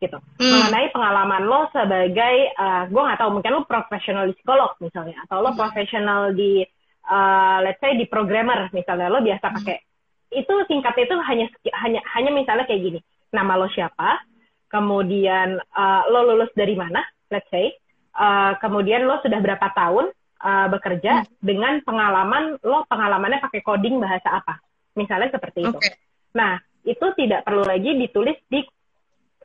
[0.01, 0.41] gitu hmm.
[0.41, 5.39] mengenai pengalaman lo sebagai uh, gue nggak tahu mungkin lo profesional di psikolog misalnya atau
[5.39, 5.59] lo hmm.
[5.61, 6.65] profesional di
[7.07, 9.55] uh, let's say di programmer misalnya lo biasa hmm.
[9.61, 9.77] pakai
[10.31, 11.45] itu singkatnya itu hanya
[11.85, 12.99] hanya hanya misalnya kayak gini
[13.31, 14.19] nama lo siapa
[14.67, 17.71] kemudian uh, lo lulus dari mana let's say
[18.17, 20.09] uh, kemudian lo sudah berapa tahun
[20.41, 21.29] uh, bekerja hmm.
[21.41, 24.59] dengan pengalaman lo pengalamannya pakai coding bahasa apa
[24.97, 25.95] misalnya seperti itu okay.
[26.35, 28.65] nah itu tidak perlu lagi ditulis di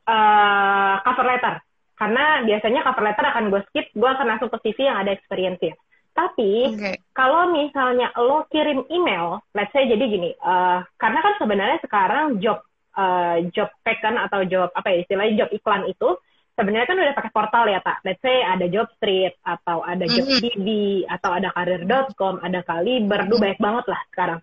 [0.09, 1.55] uh, cover letter
[1.97, 5.61] karena biasanya cover letter akan gue skip gue akan langsung ke CV yang ada experience
[5.61, 5.77] ya
[6.17, 6.97] tapi okay.
[7.13, 12.65] kalau misalnya lo kirim email, let's say jadi gini, uh, karena kan sebenarnya sekarang job
[12.97, 16.17] uh, job pack kan atau job apa ya istilahnya job iklan itu
[16.57, 18.01] sebenarnya kan udah pakai portal ya tak.
[18.01, 21.05] Let's say ada job street atau ada mm -hmm.
[21.05, 23.41] atau ada karir.com, ada kaliber, mm -hmm.
[23.41, 24.39] banyak banget lah sekarang.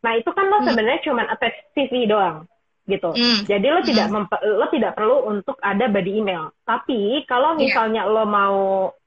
[0.00, 1.20] Nah itu kan lo sebenarnya mm -hmm.
[1.20, 2.48] cuma attach CV doang
[2.88, 3.12] gitu.
[3.12, 3.38] Mm.
[3.44, 4.26] Jadi lo tidak mm.
[4.56, 6.48] lo tidak perlu untuk ada body email.
[6.64, 7.60] Tapi kalau iya.
[7.60, 8.14] misalnya yeah.
[8.16, 8.58] lo mau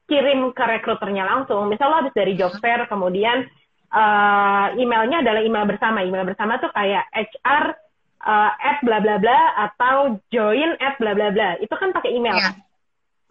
[0.06, 1.66] kirim ke rekruternya langsung.
[1.66, 3.42] Misal lo habis dari job fair, kemudian
[3.90, 6.06] uh, emailnya adalah email bersama.
[6.06, 7.74] Email bersama tuh kayak HR
[8.24, 9.38] uh, at bla bla bla
[9.70, 11.58] atau join at bla bla bla.
[11.58, 12.38] Itu kan pakai email.
[12.38, 12.54] Yeah.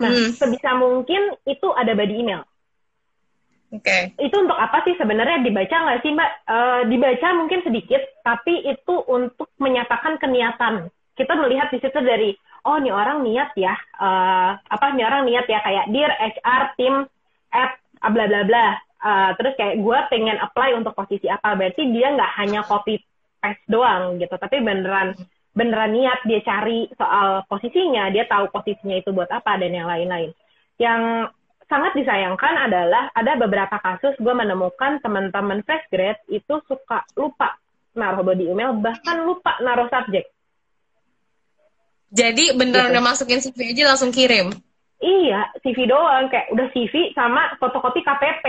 [0.02, 0.34] Nah, hmm.
[0.36, 2.42] sebisa mungkin itu ada body email.
[3.72, 3.88] Oke.
[3.88, 4.02] Okay.
[4.20, 6.32] Itu untuk apa sih sebenarnya dibaca nggak sih Mbak?
[6.44, 10.92] Uh, dibaca mungkin sedikit, tapi itu untuk menyatakan keniatan.
[11.16, 15.46] Kita melihat di situ dari oh ini orang niat ya uh, apa ini orang niat
[15.50, 16.96] ya kayak dear HR team
[17.50, 17.82] at
[18.14, 18.68] bla bla bla
[19.02, 23.02] uh, terus kayak gue pengen apply untuk posisi apa berarti dia nggak hanya copy
[23.42, 25.18] paste doang gitu tapi beneran
[25.52, 30.32] beneran niat dia cari soal posisinya dia tahu posisinya itu buat apa dan yang lain-lain
[30.80, 31.28] yang
[31.68, 37.58] sangat disayangkan adalah ada beberapa kasus gue menemukan teman-teman fresh grade itu suka lupa
[37.98, 40.32] naruh body email bahkan lupa naruh subjek
[42.12, 42.94] jadi beneran gitu.
[43.00, 44.52] udah masukin CV aja langsung kirim?
[45.00, 46.28] Iya, CV doang.
[46.28, 48.46] Kayak udah CV sama fotokopi KTP.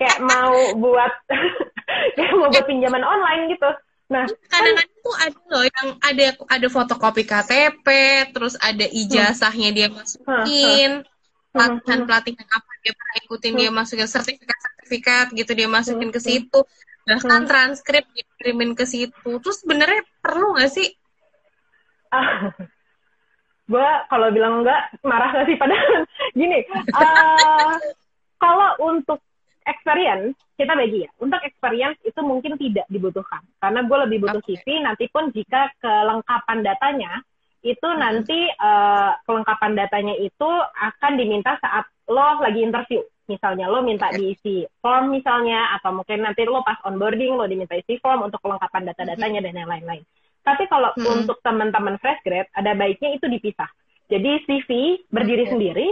[0.00, 1.12] Kayak mau buat
[2.16, 3.70] kayak mau buat pinjaman online gitu.
[4.12, 7.86] Nah, kadang-kadang kan, tuh ada loh yang ada ada fotokopi KTP,
[8.36, 11.00] terus ada ijazahnya dia masukin,
[11.48, 16.60] pelatihan pelatihan apa dia pernah ikutin dia masukin sertifikat sertifikat gitu dia masukin ke situ,
[17.08, 19.30] bahkan transkrip dikirimin ke situ.
[19.40, 20.92] Terus sebenarnya perlu nggak sih?
[22.12, 22.52] Uh,
[23.72, 25.56] gue kalau bilang enggak marah gak sih?
[25.56, 26.04] Padahal
[26.38, 27.80] gini uh,
[28.44, 29.24] kalau untuk
[29.64, 34.58] experience kita bagi ya untuk experience itu mungkin tidak dibutuhkan karena gue lebih butuh okay.
[34.60, 37.22] CV nanti pun jika kelengkapan datanya
[37.62, 43.00] itu nanti uh, kelengkapan datanya itu akan diminta saat lo lagi interview.
[43.30, 48.02] Misalnya lo minta diisi form misalnya, atau mungkin nanti lo pas onboarding lo diminta isi
[48.02, 50.02] form untuk kelengkapan data-datanya dan yang lain-lain.
[50.42, 51.22] Tapi kalau hmm.
[51.22, 53.70] untuk teman-teman fresh grad, ada baiknya itu dipisah.
[54.10, 54.70] Jadi CV
[55.06, 55.52] berdiri okay.
[55.54, 55.88] sendiri,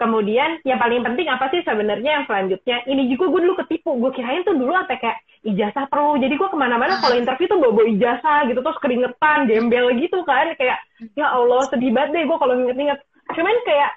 [0.00, 2.80] kemudian yang paling penting apa sih sebenarnya yang selanjutnya?
[2.88, 6.16] Ini juga gue dulu ketipu, gue kirain tuh dulu apa kayak ijazah perlu.
[6.16, 10.24] Jadi gue ke mana-mana kalau interview tuh bawa, bawa ijazah gitu, terus keringetan, gembel gitu
[10.24, 10.56] kan.
[10.56, 10.80] Kayak,
[11.12, 12.98] ya Allah sedih banget deh gue kalau inget-inget.
[13.36, 13.90] Cuman kayak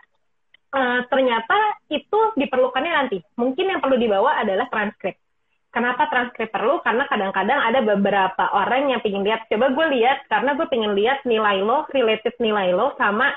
[0.75, 3.17] uh, ternyata itu diperlukannya nanti.
[3.39, 5.15] Mungkin yang perlu dibawa adalah transkrip.
[5.73, 6.85] Kenapa transkrip perlu?
[6.85, 9.49] Karena kadang-kadang ada beberapa orang yang pingin lihat.
[9.49, 13.33] Coba gue lihat karena gue pingin lihat nilai lo, related nilai lo sama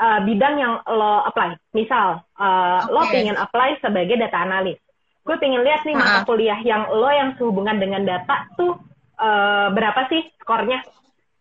[0.00, 1.56] uh, bidang yang lo apply.
[1.72, 2.92] Misal, uh, eh, okay.
[2.92, 4.78] lo pingin apply sebagai data analis.
[5.26, 8.78] Gue pingin lihat nih mata kuliah yang lo yang sehubungan dengan data tuh
[9.18, 10.86] uh, berapa sih skornya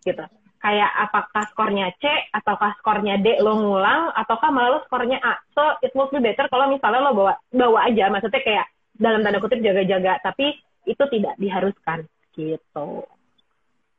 [0.01, 0.25] gitu.
[0.57, 5.37] Kayak apakah skornya C ataukah skornya D lo ngulang ataukah malah lo skornya A.
[5.53, 8.65] So it would be better kalau misalnya lo bawa bawa aja maksudnya kayak
[8.95, 10.55] dalam tanda kutip jaga-jaga tapi
[10.87, 13.03] itu tidak diharuskan gitu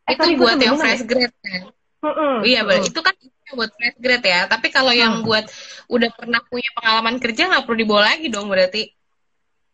[0.09, 1.63] eh, itu sorry, buat yang fresh grade kan
[2.07, 2.35] mm -mm.
[2.47, 2.87] iya mm.
[2.87, 3.15] itu kan
[3.55, 4.99] buat fresh grade ya tapi kalau mm.
[4.99, 5.47] yang buat
[5.91, 8.97] udah pernah punya pengalaman kerja nggak perlu dibawa lagi dong berarti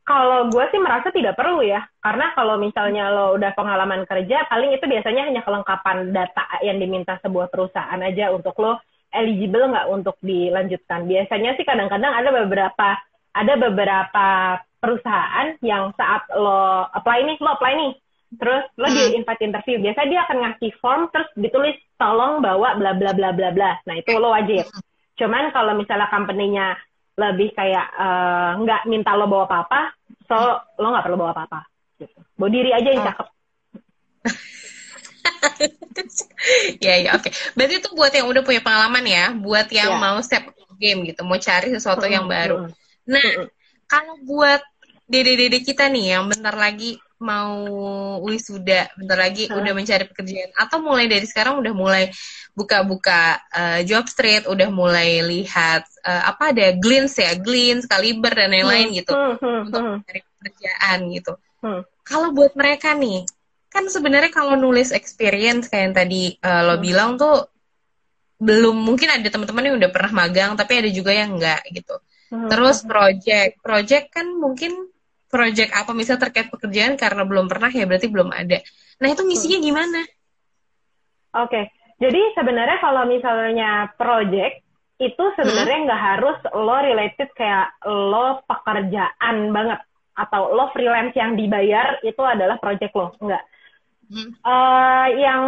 [0.02, 4.74] kalau gue sih merasa tidak perlu ya, karena kalau misalnya lo udah pengalaman kerja, paling
[4.74, 8.82] itu biasanya hanya kelengkapan data yang diminta sebuah perusahaan aja untuk lo
[9.14, 11.06] eligible nggak untuk dilanjutkan.
[11.06, 12.98] Biasanya sih kadang-kadang ada beberapa
[13.30, 14.26] ada beberapa
[14.82, 17.92] perusahaan yang saat lo apply nih, lo apply nih,
[18.36, 18.96] terus lo hmm.
[18.96, 23.30] di invite interview, biasa dia akan ngasih form terus ditulis tolong bawa bla bla bla
[23.32, 23.70] bla bla.
[23.84, 24.64] Nah itu lo wajib.
[25.16, 26.76] Cuman kalau misalnya company-nya
[27.20, 29.92] lebih kayak uh, nggak minta lo bawa apa-apa,
[30.24, 30.36] so
[30.80, 31.60] lo nggak perlu bawa apa-apa.
[32.00, 32.18] Gitu.
[32.40, 33.06] Bawa diri aja yang oh.
[33.12, 33.28] cakep.
[36.86, 37.28] ya ya oke.
[37.28, 37.32] Okay.
[37.52, 40.00] Berarti itu buat yang udah punya pengalaman ya, buat yang yeah.
[40.00, 40.48] mau step
[40.80, 42.66] game gitu, mau cari sesuatu yang baru.
[43.06, 43.46] Nah,
[43.86, 44.58] kalau buat
[45.06, 47.54] dede-dede kita nih yang bentar lagi mau
[48.26, 49.56] wisuda, bentar lagi hmm.
[49.56, 52.10] udah mencari pekerjaan atau mulai dari sekarang udah mulai
[52.52, 58.52] buka-buka uh, job street, udah mulai lihat uh, apa ada glints ya, glints, kaliber dan
[58.52, 58.98] lain-lain hmm.
[58.98, 59.34] gitu hmm.
[59.38, 59.60] Hmm.
[59.70, 61.32] untuk mencari pekerjaan gitu.
[61.62, 61.82] Hmm.
[62.02, 63.24] Kalau buat mereka nih,
[63.72, 66.84] kan sebenarnya kalau nulis experience kayak yang tadi uh, lo hmm.
[66.84, 67.48] bilang tuh
[68.42, 71.96] belum mungkin ada teman-teman yang udah pernah magang tapi ada juga yang enggak gitu.
[72.28, 72.50] Hmm.
[72.52, 74.91] Terus project, project kan mungkin
[75.32, 78.60] project apa misalnya terkait pekerjaan karena belum pernah ya berarti belum ada.
[79.00, 80.00] Nah itu misinya gimana?
[81.32, 81.64] Oke, okay.
[81.96, 84.60] jadi sebenarnya kalau misalnya project
[85.00, 85.86] itu sebenarnya hmm.
[85.88, 86.10] nggak hmm.
[86.12, 89.80] harus lo related kayak lo pekerjaan banget
[90.12, 93.40] atau lo freelance yang dibayar itu adalah project lo, enggak.
[94.12, 94.28] Hmm.
[94.44, 95.42] Uh, yang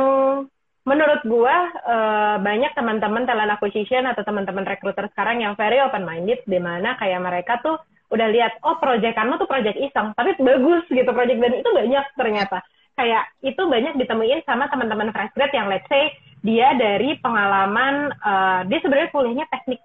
[0.89, 6.41] menurut gua uh, banyak teman-teman talent acquisition atau teman-teman recruiter sekarang yang very open minded
[6.49, 7.77] di mana kayak mereka tuh
[8.15, 12.05] udah lihat oh project kamu tuh project iseng tapi bagus gitu project dan itu banyak
[12.15, 12.59] ternyata
[12.95, 16.15] kayak itu banyak ditemuin sama teman-teman fresh grad yang let's say
[16.47, 19.83] dia dari pengalaman uh, dia sebenarnya kuliahnya teknik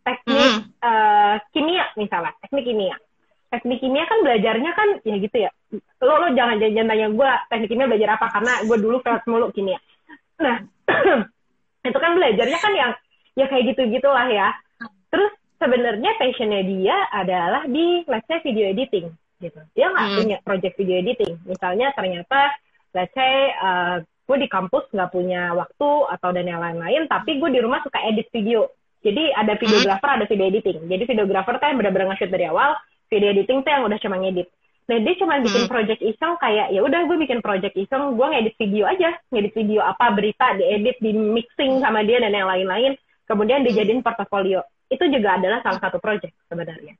[0.00, 0.60] teknik mm.
[0.80, 2.96] uh, kimia misalnya teknik kimia
[3.52, 5.50] teknik kimia kan belajarnya kan ya gitu ya
[6.00, 9.52] lo lo jangan jangan tanya gue teknik kimia belajar apa karena gue dulu kelas mulu
[9.52, 9.76] kimia
[10.40, 10.56] Nah,
[11.88, 12.92] itu kan belajarnya kan yang
[13.36, 14.52] ya kayak gitu-gitulah ya.
[15.08, 19.60] Terus sebenarnya passionnya dia adalah di let's say video editing gitu.
[19.76, 20.16] Dia nggak hmm.
[20.20, 21.36] punya project video editing.
[21.44, 22.56] Misalnya ternyata
[22.96, 27.50] let's say uh, gue di kampus nggak punya waktu atau dan yang lain-lain, tapi gue
[27.52, 28.72] di rumah suka edit video.
[29.04, 29.60] Jadi ada hmm.
[29.60, 30.78] videographer, ada video editing.
[30.88, 32.74] Jadi videographer tuh yang benar-benar nge-shoot dari awal,
[33.12, 34.48] video editing tuh yang udah cuma ngedit.
[34.86, 35.72] Nah dia cuma bikin hmm.
[35.72, 39.80] project iseng kayak ya udah gue bikin project iseng, gue ngedit video aja, ngedit video
[39.82, 42.94] apa berita, diedit, di mixing sama dia dan yang lain-lain,
[43.26, 44.62] kemudian dijadiin portofolio.
[44.86, 46.94] Itu juga adalah salah satu project sebenarnya.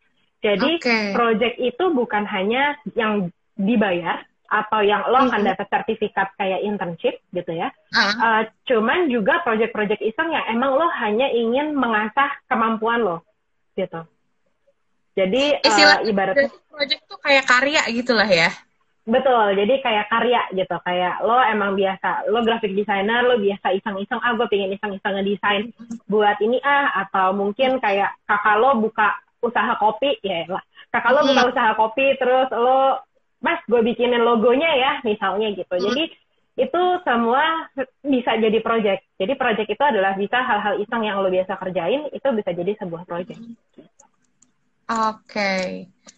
[0.45, 1.15] Jadi okay.
[1.17, 5.51] project itu bukan hanya yang dibayar atau yang lo akan hmm.
[5.55, 7.75] dapat sertifikat kayak internship gitu ya.
[7.91, 8.11] Uh.
[8.15, 13.27] Uh, cuman juga project-project iseng yang emang lo hanya ingin mengasah kemampuan lo
[13.75, 14.07] gitu.
[15.17, 18.53] Jadi Istilah uh, ibaratnya project tuh kayak karya gitulah ya.
[19.07, 24.19] Betul, jadi kayak karya gitu, kayak lo emang biasa, lo graphic designer, lo biasa iseng-iseng,
[24.19, 25.71] ah gue pengen iseng-iseng ngedesain
[26.11, 30.59] buat ini ah, atau mungkin kayak kakak lo buka usaha kopi, ya lah,
[30.91, 32.99] kakak lo buka usaha kopi, terus lo,
[33.39, 35.71] mas gue bikinin logonya ya, misalnya gitu.
[35.71, 36.11] Jadi
[36.59, 37.71] itu semua
[38.03, 39.07] bisa jadi project.
[39.23, 43.07] Jadi project itu adalah bisa hal-hal iseng yang lo biasa kerjain, itu bisa jadi sebuah
[43.07, 43.39] project.
[43.39, 43.87] Oke.
[45.31, 45.65] Okay.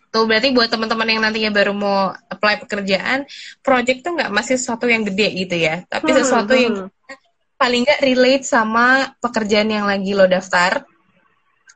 [0.08, 3.28] Tuh berarti buat teman-teman yang nantinya baru mau apply pekerjaan,
[3.60, 6.62] project tuh nggak masih sesuatu yang gede gitu ya, tapi hmm, sesuatu hmm.
[6.64, 6.74] yang
[7.60, 10.88] paling nggak relate sama pekerjaan yang lagi lo daftar,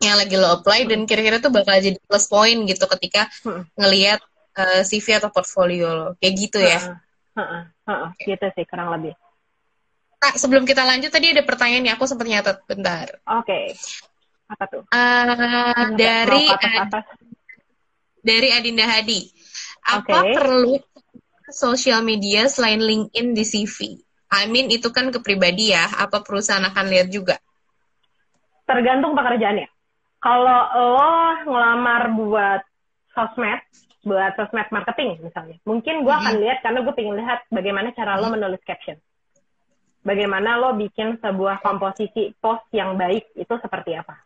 [0.01, 3.69] yang lagi lo apply dan kira-kira tuh bakal jadi plus point gitu ketika Hmm.
[3.77, 4.25] ngelihat
[4.57, 6.81] uh, CV atau portfolio lo, kayak gitu ya.
[7.37, 9.13] Heeh, heeh, gitu sih kurang lebih.
[10.23, 13.19] Kak, sebelum kita lanjut tadi ada pertanyaan yang aku sempat nyatet bentar.
[13.27, 13.75] Oke.
[14.47, 14.83] Apa tuh?
[14.95, 17.05] Uh, dari atas-atas.
[18.23, 19.29] Dari Adinda Hadi.
[19.83, 20.33] Apa Oke.
[20.39, 20.75] perlu
[21.51, 23.99] sosial media selain LinkedIn di CV?
[24.33, 27.37] I mean itu kan ke pribadi ya, apa perusahaan akan lihat juga?
[28.73, 29.69] tergantung pekerjaannya.
[30.23, 30.61] Kalau
[30.95, 31.13] lo
[31.51, 32.63] ngelamar buat
[33.13, 33.61] sosmed,
[34.07, 38.31] buat sosmed marketing misalnya, mungkin gue akan lihat karena gue pengen lihat bagaimana cara lo
[38.31, 38.97] menulis caption.
[40.03, 44.19] Bagaimana lo bikin sebuah komposisi post yang baik itu seperti apa.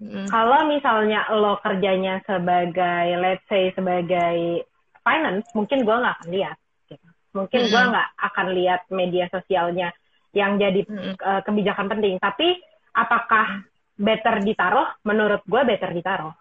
[0.00, 0.26] Mm.
[0.26, 4.66] Kalau misalnya lo kerjanya sebagai, let's say sebagai
[5.00, 6.56] finance, mungkin gue nggak akan lihat.
[6.90, 7.08] gitu.
[7.32, 7.90] Mungkin gue Mm.
[7.94, 9.88] nggak akan lihat media sosialnya
[10.34, 11.14] yang jadi Mm.
[11.16, 12.18] eh, kebijakan penting.
[12.18, 12.58] Tapi
[12.92, 13.62] apakah
[13.94, 14.88] better ditaruh?
[15.06, 16.34] Menurut gue better ditaruh.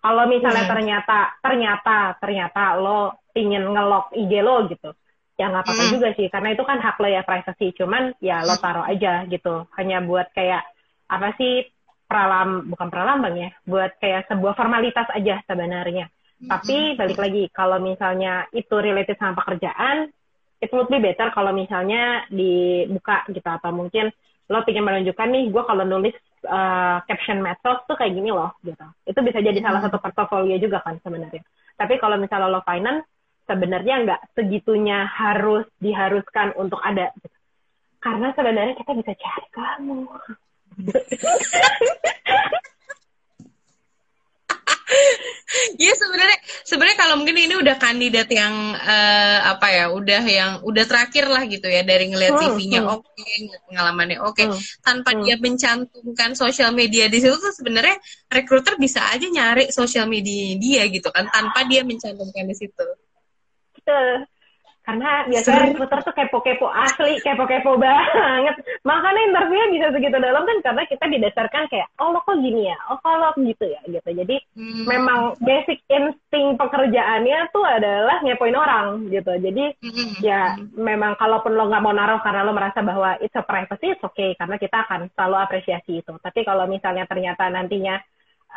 [0.00, 0.72] Kalau misalnya Hmm.
[0.72, 4.96] ternyata ternyata ternyata lo pingin ngelok IG lo gitu,
[5.36, 5.92] ya nggak apa-apa Hmm.
[5.92, 7.76] juga sih, karena itu kan hak lo ya privacy.
[7.76, 10.64] Cuman ya lo taruh aja gitu, hanya buat kayak
[11.04, 11.68] apa sih
[12.10, 16.10] pralam bukan pralambang ya, buat kayak sebuah formalitas aja sebenarnya.
[16.40, 20.08] Tapi balik lagi, kalau misalnya itu related sama pekerjaan,
[20.58, 24.08] it would be better kalau misalnya dibuka gitu atau mungkin
[24.50, 26.16] lo pengen menunjukkan nih, gue kalau nulis
[26.48, 28.82] uh, caption medsos tuh kayak gini loh gitu.
[29.06, 31.44] Itu bisa jadi salah satu portofolio juga kan sebenarnya.
[31.78, 33.06] Tapi kalau misalnya lo finance,
[33.46, 37.14] sebenarnya nggak segitunya harus diharuskan untuk ada.
[37.20, 37.36] Gitu.
[38.00, 40.08] Karena sebenarnya kita bisa cari kamu.
[45.80, 50.84] Iya sebenarnya sebenarnya kalau mungkin ini udah kandidat yang eh, apa ya udah yang udah
[50.86, 52.94] terakhir lah gitu ya dari ngelihat Hmm, CV-nya hmm.
[52.94, 55.22] oke ngeliat pengalamannya oke Hmm, tanpa hmm.
[55.26, 57.96] dia mencantumkan sosial media di situ tuh sebenarnya
[58.30, 62.86] recruiter bisa aja nyari sosial media dia gitu kan tanpa dia mencantumkan di situ.
[63.74, 64.26] Betul.
[64.90, 68.58] Karena biasanya recruiter tuh kepo-kepo asli, kepo-kepo banget.
[68.82, 72.76] Makanya interviewnya bisa segitu dalam kan karena kita didasarkan kayak, oh lo kok gini ya,
[72.90, 74.10] oh kalau gitu ya, gitu.
[74.10, 74.82] Jadi Hmm.
[74.82, 79.30] memang basic insting pekerjaannya tuh adalah ngepoin orang gitu.
[79.38, 80.18] Jadi Hmm.
[80.18, 84.02] ya memang kalaupun lo nggak mau naruh karena lo merasa bahwa it's a privacy, it's
[84.02, 86.12] okay karena kita akan selalu apresiasi itu.
[86.18, 88.02] Tapi kalau misalnya ternyata nantinya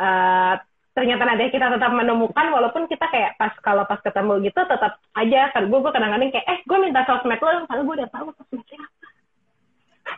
[0.01, 0.53] eh,
[0.93, 5.49] ternyata nanti kita tetap menemukan walaupun kita kayak pas kalau pas ketemu gitu tetap aja
[5.49, 8.77] kan gue gue kadang-kadang kayak eh gue minta sosmed lo karena gue udah tahu sosmednya
[8.77, 8.97] apa.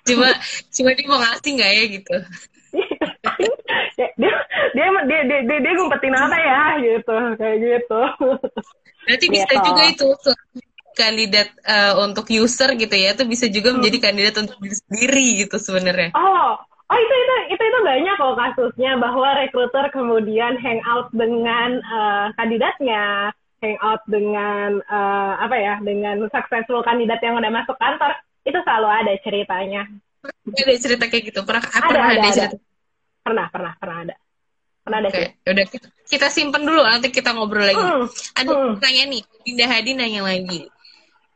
[0.06, 0.30] Cuma
[0.70, 2.16] cuma dia mau ngasih nggak ya gitu.
[3.98, 4.34] dia, dia
[4.76, 8.02] dia dia dia dia, dia ngumpetin apa ya gitu kayak gitu.
[9.06, 9.64] Berarti bisa Gitu.
[9.64, 10.08] juga itu
[10.96, 15.56] kandidat eh, untuk user gitu ya, itu bisa juga menjadi kandidat untuk diri sendiri gitu
[15.60, 16.12] sebenarnya.
[16.16, 22.26] Oh, oh itu itu itu itu banyak kok kasusnya bahwa rekruter kemudian hangout dengan eh,
[22.38, 28.14] kandidatnya, hangout dengan eh, apa ya, dengan successful kandidat yang udah masuk kantor,
[28.46, 29.84] itu selalu ada ceritanya.
[30.26, 32.34] Ada cerita kayak gitu, pernah Ada, pernah ada, ada, ada.
[32.34, 32.58] cerita.
[33.26, 34.16] Pernah, pernah, pernah ada.
[34.86, 37.82] Pernah ada Oke, udah kita, kita simpen dulu, nanti kita ngobrol lagi.
[37.82, 38.06] Hmm,
[38.38, 38.72] Ada hmm.
[38.78, 40.62] pertanyaan nih, Dinda Hadi nanya lagi.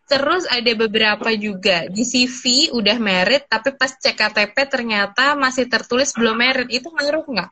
[0.09, 6.09] Terus ada beberapa juga di CV udah merit, tapi pas cek KTP ternyata masih tertulis
[6.17, 6.65] belum merit.
[6.73, 7.49] Itu ngaruh nggak?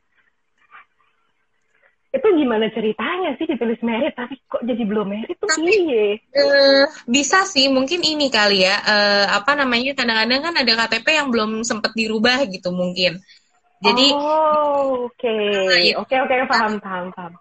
[2.17, 6.17] Itu gimana ceritanya sih ditulis merit tapi kok jadi belum merit tuh piye?
[6.17, 8.81] Eh, bisa sih, mungkin ini kali ya.
[8.81, 9.93] eh, apa namanya?
[9.93, 13.21] Kadang-kadang kan ada KTP yang belum sempet dirubah gitu mungkin.
[13.85, 15.37] Jadi oh, oke.
[15.77, 16.01] iya.
[16.01, 17.37] Oke, oke, paham, paham, paham.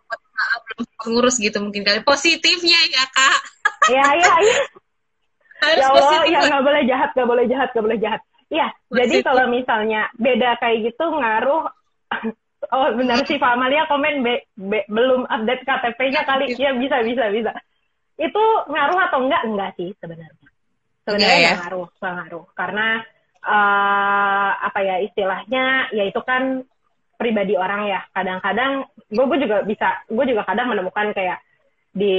[0.69, 2.05] belum ngurus gitu mungkin kali.
[2.05, 3.41] Positifnya ya kak,
[3.89, 4.61] Ya, ya, ya.
[5.63, 6.33] Harus ya Allah, positif.
[6.33, 8.21] ya nggak boleh jahat, nggak boleh jahat, nggak boleh jahat.
[8.47, 11.65] Iya, jadi kalau misalnya beda kayak gitu ngaruh.
[12.73, 16.51] Oh benar sih Pak Amalia komen be, be- belum update KTP-nya kali.
[16.59, 17.53] Ya bisa bisa bisa.
[18.19, 19.45] Itu ngaruh atau enggak?
[19.47, 20.49] Enggak sih sebenarnya.
[21.07, 21.55] Sebenarnya Enggak ya?
[21.63, 22.45] ngaruh, enggak ngaruh.
[22.59, 22.87] Karena
[23.47, 26.67] eh apa ya istilahnya ya itu kan
[27.21, 28.03] pribadi orang ya.
[28.11, 31.39] Kadang-kadang gue juga bisa, gue juga kadang menemukan kayak
[31.97, 32.17] di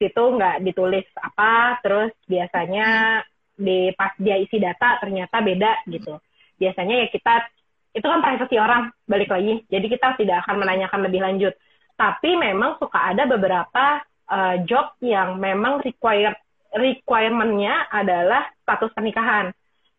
[0.00, 3.20] situ nggak ditulis apa, terus biasanya
[3.52, 6.16] di pas dia isi data ternyata beda gitu.
[6.56, 7.34] Biasanya ya kita
[7.92, 11.52] itu kan privasi orang balik lagi, jadi kita tidak akan menanyakan lebih lanjut.
[12.00, 14.00] Tapi memang suka ada beberapa
[14.32, 16.32] eh, job yang memang require
[16.72, 19.52] requirement-nya adalah status pernikahan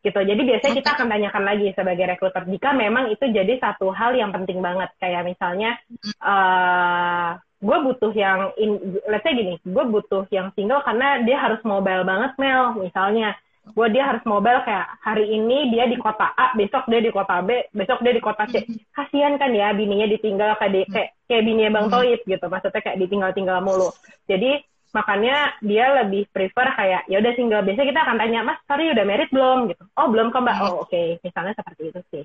[0.10, 0.20] gitu.
[0.26, 4.34] Jadi biasanya kita akan tanyakan lagi sebagai rekruter jika memang itu jadi satu hal yang
[4.34, 5.78] penting banget kayak misalnya
[6.20, 8.80] eh gue butuh yang in,
[9.12, 12.80] let's say gini, gue butuh yang single karena dia harus mobile banget Mel.
[12.80, 13.36] Misalnya
[13.70, 17.44] gue dia harus mobile kayak hari ini dia di kota A besok dia di kota
[17.44, 18.64] B besok dia di kota C.
[18.96, 22.46] Kasian kan ya bininya ditinggal kayak kayak kayak bininya bang Toib gitu.
[22.48, 23.92] Maksudnya kayak ditinggal-tinggal mulu.
[24.26, 28.90] Jadi makanya dia lebih prefer kayak ya udah single biasanya kita akan tanya mas sorry
[28.90, 31.22] udah married belum gitu oh belum kok mbak oh oke okay.
[31.22, 32.24] misalnya seperti itu sih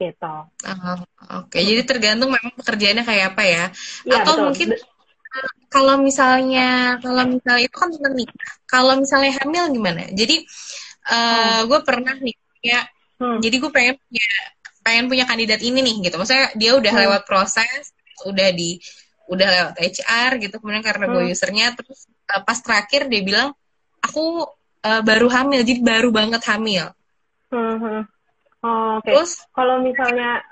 [0.00, 0.98] gitu uh, oke
[1.46, 1.62] okay.
[1.62, 3.64] jadi tergantung memang pekerjaannya kayak apa ya,
[4.08, 4.44] ya atau betul.
[4.50, 4.68] mungkin
[5.70, 10.36] kalau misalnya kalau misalnya itu kan tentang nikah kalau misalnya hamil gimana jadi
[11.06, 11.60] uh, hmm.
[11.70, 12.36] gue pernah nih
[12.66, 12.80] ya
[13.22, 13.38] hmm.
[13.38, 14.28] jadi gue pengen punya
[14.82, 17.02] pengen punya kandidat ini nih gitu maksudnya dia udah hmm.
[17.06, 17.94] lewat proses
[18.26, 18.82] udah di
[19.30, 21.12] udah lewat HR gitu kemudian karena hmm.
[21.14, 23.54] gue usernya terus uh, pas terakhir dia bilang
[24.02, 24.42] aku
[24.82, 26.90] uh, baru hamil jadi baru banget hamil
[27.54, 27.76] hmm.
[27.78, 28.02] hmm.
[28.66, 29.14] oh, oke okay.
[29.14, 30.42] terus kalau misalnya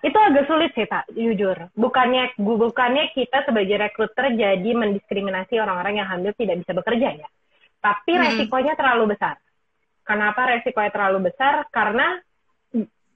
[0.00, 6.08] itu agak sulit sih tak jujur bukannya bukannya kita sebagai rekruter jadi mendiskriminasi orang-orang yang
[6.08, 7.28] hamil tidak bisa bekerja ya
[7.82, 8.22] tapi hmm.
[8.24, 9.42] resikonya terlalu besar
[10.06, 12.16] kenapa resikonya terlalu besar karena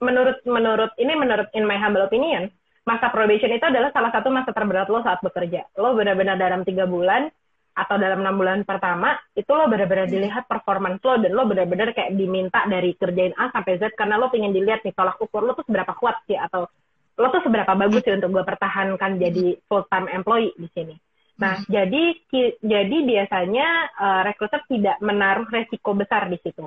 [0.03, 2.51] menurut menurut ini menurut in my humble opinion
[2.85, 5.65] masa probation itu adalah salah satu masa terberat lo saat bekerja.
[5.81, 7.27] Lo benar-benar dalam tiga bulan
[7.75, 12.15] atau dalam enam bulan pertama itu lo benar-benar dilihat performance lo dan lo benar-benar kayak
[12.15, 15.67] diminta dari kerjain A sampai Z karena lo pengen dilihat nih tolak ukur lo tuh
[15.67, 16.71] seberapa kuat sih atau
[17.19, 20.95] lo tuh seberapa bagus sih untuk gue pertahankan jadi full time employee di sini.
[21.35, 21.67] Nah, hmm.
[21.67, 23.67] jadi ki, jadi biasanya
[23.99, 26.63] uh, recruiter tidak menaruh resiko besar di situ.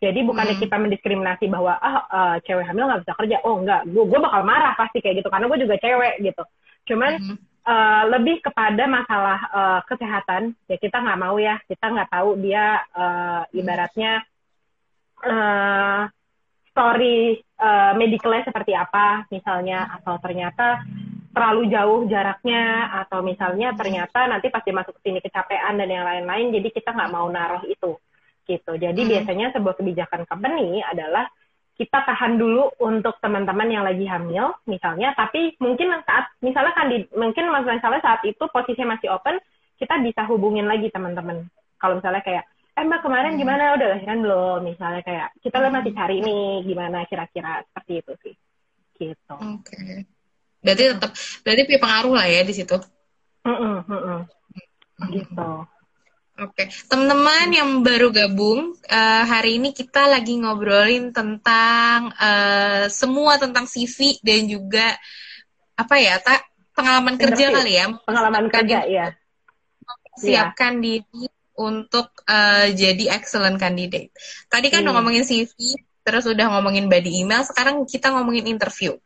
[0.00, 0.64] Jadi bukannya hmm.
[0.64, 3.36] kita mendiskriminasi bahwa ah uh, cewek hamil nggak bisa kerja.
[3.44, 6.42] Oh enggak, gue gue bakal marah pasti kayak gitu karena gue juga cewek gitu.
[6.88, 7.36] Cuman hmm.
[7.68, 10.56] uh, lebih kepada masalah uh, kesehatan.
[10.72, 14.24] Ya kita nggak mau ya, kita nggak tahu dia uh, ibaratnya
[15.20, 16.08] uh,
[16.72, 20.80] story uh, medicalnya seperti apa misalnya atau ternyata
[21.30, 26.56] terlalu jauh jaraknya atau misalnya ternyata nanti pasti masuk ke sini kecapean dan yang lain-lain
[26.56, 28.00] jadi kita nggak mau naruh itu
[28.50, 28.74] gitu.
[28.74, 29.10] Jadi hmm.
[29.14, 31.30] biasanya sebuah kebijakan company adalah
[31.78, 37.08] kita tahan dulu untuk teman-teman yang lagi hamil misalnya, tapi mungkin saat misalnya kan di,
[37.16, 39.40] mungkin misalnya saat itu posisinya masih open,
[39.80, 41.48] kita bisa hubungin lagi teman-teman.
[41.80, 42.44] Kalau misalnya kayak
[42.76, 43.40] eh mbak kemarin hmm.
[43.40, 45.72] gimana udah lahiran belum misalnya kayak kita hmm.
[45.72, 48.34] masih cari nih gimana kira-kira seperti itu sih
[49.00, 49.34] gitu.
[49.34, 49.72] Oke.
[49.72, 50.04] Okay.
[50.60, 52.76] Berarti tetap berarti pengaruh lah ya di situ.
[53.48, 54.20] Mm -mm, mm -mm.
[55.08, 55.50] Gitu.
[56.40, 56.66] Oke, okay.
[56.88, 64.16] teman-teman yang baru gabung, uh, hari ini kita lagi ngobrolin tentang uh, semua tentang CV
[64.24, 64.96] dan juga
[65.76, 67.52] apa ya, tak pengalaman Interview.
[67.52, 67.86] kerja kali ya.
[68.08, 69.06] Pengalaman kerja ya.
[70.16, 71.04] Siapkan ya.
[71.04, 71.28] diri
[71.60, 74.08] untuk uh, jadi excellent candidate.
[74.48, 74.84] Tadi kan hmm.
[74.88, 78.96] udah ngomongin CV, terus udah ngomongin body email, sekarang kita ngomongin interview.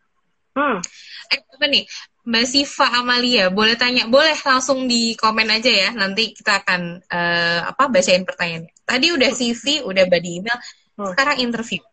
[0.54, 0.78] Hmm.
[1.34, 1.82] Eh, apa nih?
[2.24, 5.88] Mbak Siva Amalia, boleh tanya, boleh langsung di komen aja ya.
[5.92, 8.72] Nanti kita akan uh, apa bacain pertanyaannya.
[8.80, 10.58] Tadi udah CV, udah body email,
[10.96, 11.12] hmm.
[11.12, 11.84] sekarang interview.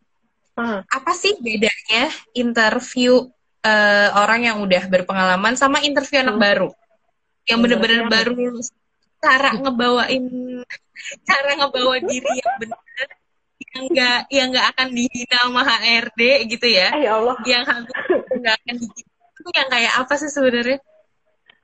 [0.55, 0.87] Hmm.
[0.87, 3.27] Apa sih bedanya interview
[3.67, 6.45] uh, orang yang udah berpengalaman sama interview anak hmm.
[6.47, 6.69] baru?
[7.43, 8.31] Yang bener-bener baru
[9.19, 10.25] cara ngebawain
[11.29, 13.09] cara ngebawa diri yang benar
[13.61, 16.21] yang nggak yang nggak akan dihina sama HRD
[16.55, 16.87] gitu ya.
[16.95, 17.35] Ya Allah.
[17.43, 17.63] Yang
[18.39, 19.10] nggak akan dihina
[19.49, 20.79] yang kayak apa sih sebenarnya?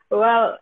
[0.09, 0.57] Well,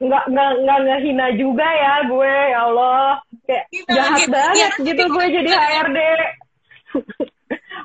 [0.00, 4.32] nggak nggak nggak ngehina juga ya gue ya Allah kayak jahat gitu.
[4.32, 5.98] banget ya, gitu gue jadi HRD.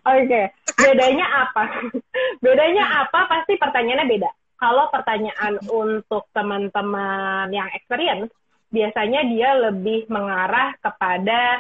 [0.05, 0.45] Oke, okay.
[0.77, 1.63] bedanya apa?
[2.45, 3.19] bedanya apa?
[3.25, 4.29] Pasti pertanyaannya beda.
[4.55, 8.29] Kalau pertanyaan untuk teman-teman yang experience,
[8.69, 11.57] biasanya dia lebih mengarah kepada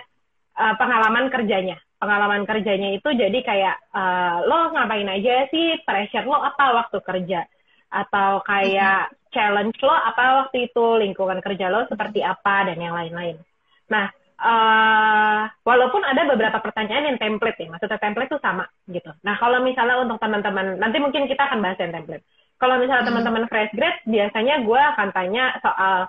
[0.55, 6.37] uh, pengalaman kerjanya pengalaman kerjanya itu jadi kayak uh, lo ngapain aja sih pressure lo
[6.43, 7.47] apa waktu kerja
[7.89, 9.31] atau kayak mm-hmm.
[9.31, 13.39] challenge lo apa waktu itu lingkungan kerja lo seperti apa dan yang lain-lain.
[13.87, 19.11] Nah, uh, walaupun ada beberapa pertanyaan yang template ya, maksudnya template itu sama gitu.
[19.23, 22.25] Nah, kalau misalnya untuk teman-teman nanti mungkin kita akan bahas yang template.
[22.55, 23.11] Kalau misalnya hmm.
[23.11, 26.07] teman-teman fresh grad, biasanya gue akan tanya soal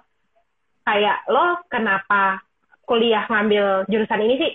[0.87, 2.43] kayak lo kenapa
[2.87, 4.53] kuliah ngambil jurusan ini sih,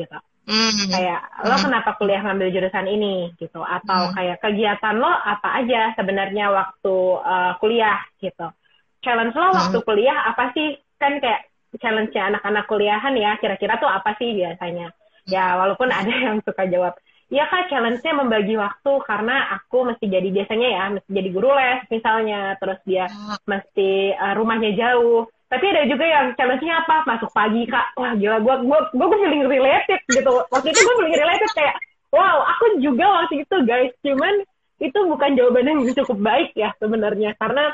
[0.00, 0.18] gitu.
[0.44, 0.92] Mm.
[0.92, 1.64] Kayak lo hmm.
[1.64, 4.12] kenapa kuliah ngambil jurusan ini gitu atau mm.
[4.12, 8.52] kayak kegiatan lo apa aja sebenarnya waktu uh, kuliah gitu.
[9.00, 9.56] Challenge lo mm.
[9.56, 10.76] waktu kuliah apa sih?
[11.00, 14.94] Kan kayak challenge-nya anak-anak kuliahan ya, kira-kira tuh apa sih biasanya?
[15.26, 16.94] Ya walaupun ada yang suka jawab,
[17.32, 21.80] ya kak challenge-nya membagi waktu karena aku mesti jadi biasanya ya, mesti jadi guru les
[21.90, 23.48] misalnya, terus dia hmm.
[23.48, 27.06] mesti uh, rumahnya jauh, tapi ada juga yang challenge-nya apa?
[27.06, 27.94] Masuk pagi kak.
[27.94, 30.42] Wah gila gue gue gue feeling related gitu.
[30.50, 31.78] Waktu itu gue feeling related kayak
[32.10, 33.94] wow aku juga waktu itu guys.
[34.02, 34.42] Cuman
[34.82, 37.38] itu bukan jawaban yang cukup baik ya sebenarnya.
[37.38, 37.70] Karena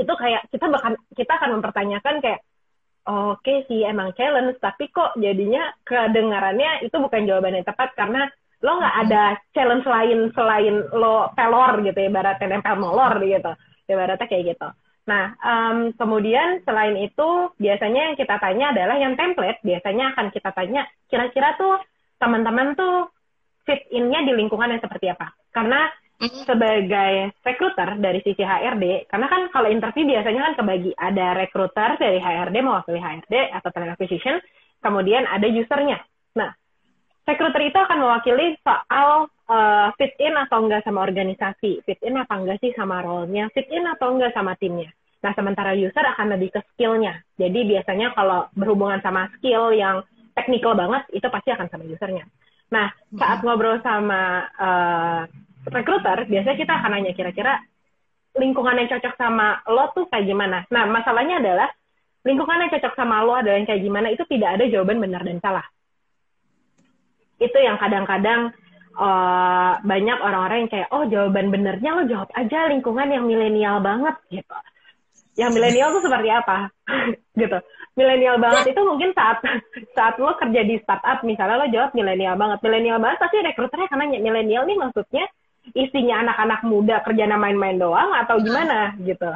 [0.00, 2.40] itu kayak kita bahkan kita akan mempertanyakan kayak
[3.04, 8.28] oke okay sih emang challenge, tapi kok jadinya kedengarannya itu bukan jawaban yang tepat karena
[8.60, 9.22] lo nggak ada
[9.56, 13.52] challenge lain selain lo pelor gitu ya, ibaratnya nempel molor gitu,
[13.88, 14.68] ibaratnya kayak gitu.
[15.10, 19.58] Nah, um, kemudian selain itu biasanya yang kita tanya adalah yang template.
[19.66, 21.82] Biasanya akan kita tanya kira-kira tuh
[22.22, 23.10] teman-teman tuh
[23.66, 25.34] fit in-nya di lingkungan yang seperti apa.
[25.50, 26.46] Karena mm-hmm.
[26.46, 32.22] sebagai recruiter dari sisi HRD, karena kan kalau interview biasanya kan kebagi ada recruiter dari
[32.22, 34.38] HRD mewakili HRD atau talent acquisition,
[34.78, 35.98] kemudian ada usernya.
[36.38, 36.54] Nah,
[37.26, 42.38] recruiter itu akan mewakili soal uh, fit in atau enggak sama organisasi, fit in apa
[42.38, 44.94] enggak sih sama role-nya, fit in atau enggak sama timnya.
[45.20, 47.20] Nah, sementara user akan lebih ke skill-nya.
[47.36, 50.00] Jadi biasanya kalau berhubungan sama skill yang
[50.32, 52.24] technical banget, itu pasti akan sama usernya.
[52.72, 52.88] Nah,
[53.20, 55.22] saat ngobrol sama uh,
[55.68, 57.60] recruiter, biasanya kita akan nanya kira-kira
[58.38, 60.64] lingkungan yang cocok sama lo tuh kayak gimana.
[60.72, 61.68] Nah, masalahnya adalah
[62.24, 65.36] lingkungan yang cocok sama lo adalah yang kayak gimana, itu tidak ada jawaban benar dan
[65.44, 65.66] salah.
[67.36, 68.56] Itu yang kadang-kadang
[68.96, 74.16] uh, banyak orang-orang yang kayak, oh jawaban benernya lo jawab aja lingkungan yang milenial banget
[74.32, 74.56] gitu
[75.38, 76.70] yang milenial tuh seperti apa?
[77.40, 77.58] Gitu.
[77.98, 79.42] Milenial banget itu mungkin saat
[79.98, 82.58] saat lo kerja di startup misalnya lo jawab milenial banget.
[82.62, 85.26] Milenial banget pasti rekruternya karena milenial nih maksudnya
[85.76, 89.30] isinya anak-anak muda kerja main-main doang atau gimana gitu.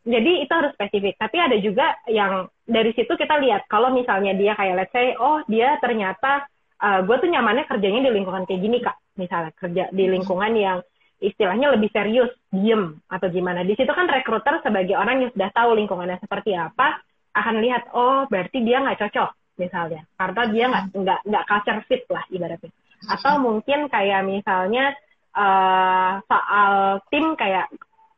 [0.00, 1.20] Jadi itu harus spesifik.
[1.20, 3.68] Tapi ada juga yang dari situ kita lihat.
[3.68, 6.48] Kalau misalnya dia kayak let's say oh dia ternyata
[6.80, 8.96] uh, gue tuh nyamannya kerjanya di lingkungan kayak gini kak.
[9.20, 10.78] Misalnya kerja di lingkungan yang
[11.20, 13.60] istilahnya lebih serius, diem atau gimana.
[13.62, 17.00] Di situ kan rekruter sebagai orang yang sudah tahu lingkungannya seperti apa,
[17.36, 20.98] akan lihat oh berarti dia nggak cocok misalnya, karena dia nggak hmm.
[21.04, 22.72] nggak nggak culture fit lah ibaratnya.
[23.06, 23.42] Atau hmm.
[23.44, 24.96] mungkin kayak misalnya
[25.36, 27.68] uh, soal tim kayak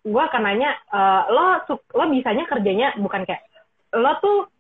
[0.03, 3.46] gue akan nanya uh, lo lo bisanya kerjanya bukan kayak
[3.94, 4.50] lo tuh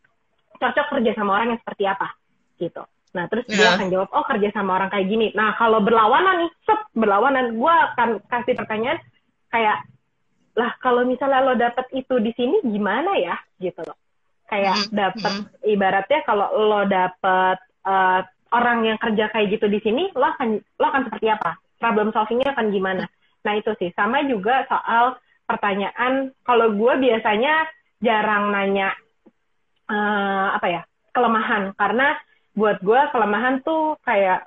[0.62, 2.14] cocok kerja sama orang yang seperti apa
[2.62, 2.82] gitu
[3.12, 3.56] Nah, terus yeah.
[3.56, 5.28] dia akan jawab, oh kerja sama orang kayak gini.
[5.36, 8.98] Nah, kalau berlawanan nih, set, berlawanan, gue akan kasih pertanyaan
[9.52, 9.84] kayak,
[10.56, 13.96] lah kalau misalnya lo dapet itu di sini gimana ya, gitu loh.
[14.48, 14.96] Kayak mm -hmm.
[14.96, 15.72] dapet, mm -hmm.
[15.76, 18.20] ibaratnya kalau lo dapet uh,
[18.52, 21.60] orang yang kerja kayak gitu di sini, lo akan lo akan seperti apa?
[21.76, 23.04] Problem solvingnya akan gimana?
[23.44, 23.92] Nah, itu sih.
[23.92, 27.68] Sama juga soal pertanyaan, kalau gue biasanya
[28.00, 28.96] jarang nanya,
[29.92, 30.82] uh, apa ya,
[31.12, 31.76] kelemahan.
[31.76, 32.16] Karena
[32.52, 34.44] buat gue kelemahan tuh kayak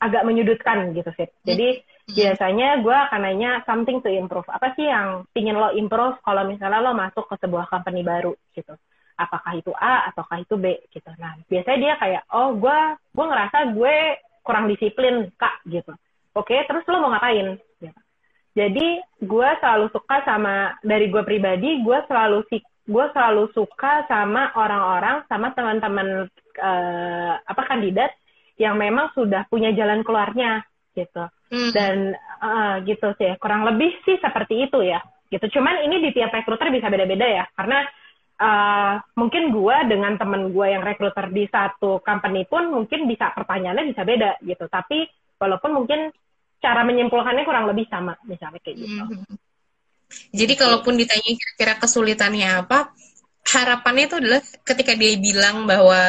[0.00, 1.28] agak menyudutkan gitu sih.
[1.44, 2.14] Jadi hmm.
[2.16, 4.46] biasanya gue akan nanya something to improve.
[4.50, 8.74] Apa sih yang ingin lo improve kalau misalnya lo masuk ke sebuah company baru gitu.
[9.14, 11.06] Apakah itu A ataukah itu B gitu.
[11.20, 12.78] Nah biasanya dia kayak oh gue
[13.14, 13.96] gue ngerasa gue
[14.42, 15.94] kurang disiplin kak gitu.
[16.34, 17.54] Oke terus lo mau ngapain?
[17.78, 18.00] Gitu.
[18.54, 18.86] Jadi
[19.22, 22.42] gue selalu suka sama dari gue pribadi gue selalu
[22.84, 26.28] gue selalu suka sama orang-orang sama teman-teman
[26.60, 28.12] uh, apa kandidat
[28.60, 30.62] yang memang sudah punya jalan keluarnya
[30.94, 31.70] gitu hmm.
[31.74, 32.14] dan
[32.44, 35.00] uh, gitu sih kurang lebih sih seperti itu ya
[35.32, 37.82] gitu cuman ini di tiap rekruter bisa beda-beda ya karena
[38.38, 43.90] uh, mungkin gue dengan temen gue yang rekruter di satu company pun mungkin bisa pertanyaannya
[43.90, 45.08] bisa beda gitu tapi
[45.40, 46.14] walaupun mungkin
[46.64, 49.04] cara menyimpulkannya kurang lebih sama misalnya kayak gitu.
[49.04, 49.36] Hmm.
[50.34, 52.94] Jadi kalaupun ditanya kira-kira kesulitannya apa,
[53.44, 56.00] harapannya itu adalah ketika dia bilang bahwa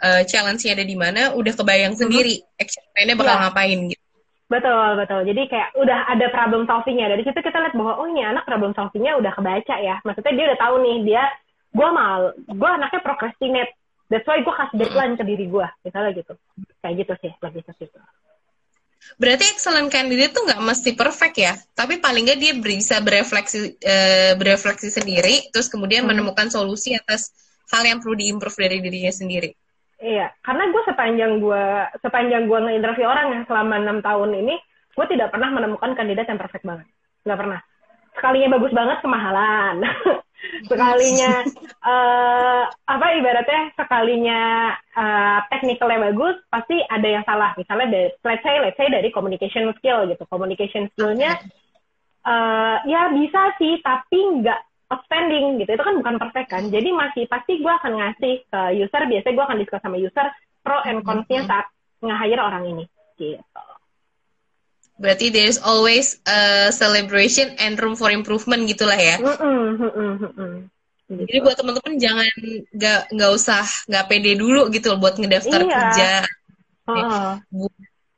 [0.00, 2.10] uh, challenge-nya ada di mana, udah kebayang mm-hmm.
[2.10, 3.42] sendiri action plan-nya bakal yeah.
[3.46, 4.04] ngapain gitu.
[4.50, 5.20] Betul, betul.
[5.30, 7.06] Jadi kayak udah ada problem solving-nya.
[7.06, 10.02] Dari situ kita lihat bahwa, oh ini anak problem solving-nya udah kebaca ya.
[10.02, 11.22] Maksudnya dia udah tahu nih, dia,
[11.70, 13.72] gue mal, gue anaknya procrastinate.
[14.10, 15.66] That's why gue kasih deadline ke diri gue.
[15.86, 16.34] Misalnya gitu.
[16.82, 18.00] Kayak gitu sih, lebih ke situ.
[19.16, 24.32] Berarti excellent candidate tuh nggak mesti perfect ya, tapi paling nggak dia bisa berefleksi uh,
[24.38, 26.14] berefleksi sendiri, terus kemudian hmm.
[26.14, 27.34] menemukan solusi atas
[27.72, 29.50] hal yang perlu diimprove dari dirinya sendiri.
[30.00, 31.64] Iya, karena gue sepanjang gue
[32.00, 34.54] sepanjang gue nge-interview orang yang selama enam tahun ini,
[34.96, 36.86] gue tidak pernah menemukan kandidat yang perfect banget,
[37.28, 37.60] nggak pernah.
[38.16, 39.74] Sekalinya bagus banget kemahalan,
[40.64, 41.44] sekalinya
[41.84, 44.40] uh, apa ibaratnya sekalinya
[44.96, 47.52] uh, technicalnya bagus pasti ada yang salah.
[47.60, 50.22] Misalnya dari let's say let's say dari communication skill gitu.
[50.26, 51.36] Communication skillnya
[52.24, 54.60] uh, ya bisa sih tapi nggak
[54.90, 55.76] outstanding gitu.
[55.76, 56.64] Itu kan bukan perfect kan.
[56.72, 59.02] Jadi masih pasti gue akan ngasih ke user.
[59.06, 60.26] Biasanya gue akan discuss sama user
[60.60, 61.66] pro and consnya saat
[62.00, 62.84] nge-hire orang ini.
[63.20, 63.38] Gitu
[65.00, 69.16] Berarti there's always a celebration and room for improvement gitulah ya.
[69.16, 70.54] Mm -mm, mm -mm.
[71.10, 71.26] Gitu.
[71.26, 72.30] Jadi buat teman-teman jangan
[72.70, 75.74] nggak nggak usah nggak pede dulu gitu buat ngedaftar iya.
[75.74, 76.10] kerja,
[76.86, 77.34] uh.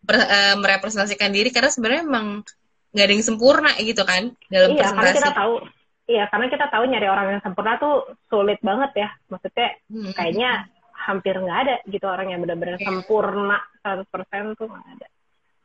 [0.04, 2.44] per, uh, merepresentasikan diri karena sebenarnya emang
[2.92, 5.08] nggak ada yang sempurna gitu kan dalam iya, presentasi.
[5.08, 5.54] Iya, kita tahu
[6.02, 9.08] Iya, karena kita tahu nyari orang yang sempurna tuh sulit banget ya.
[9.30, 10.12] Maksudnya Hmm.
[10.12, 10.50] kayaknya
[10.92, 12.86] hampir nggak ada gitu orang yang benar-benar Iya.
[12.90, 15.06] sempurna 100% tuh nggak ada.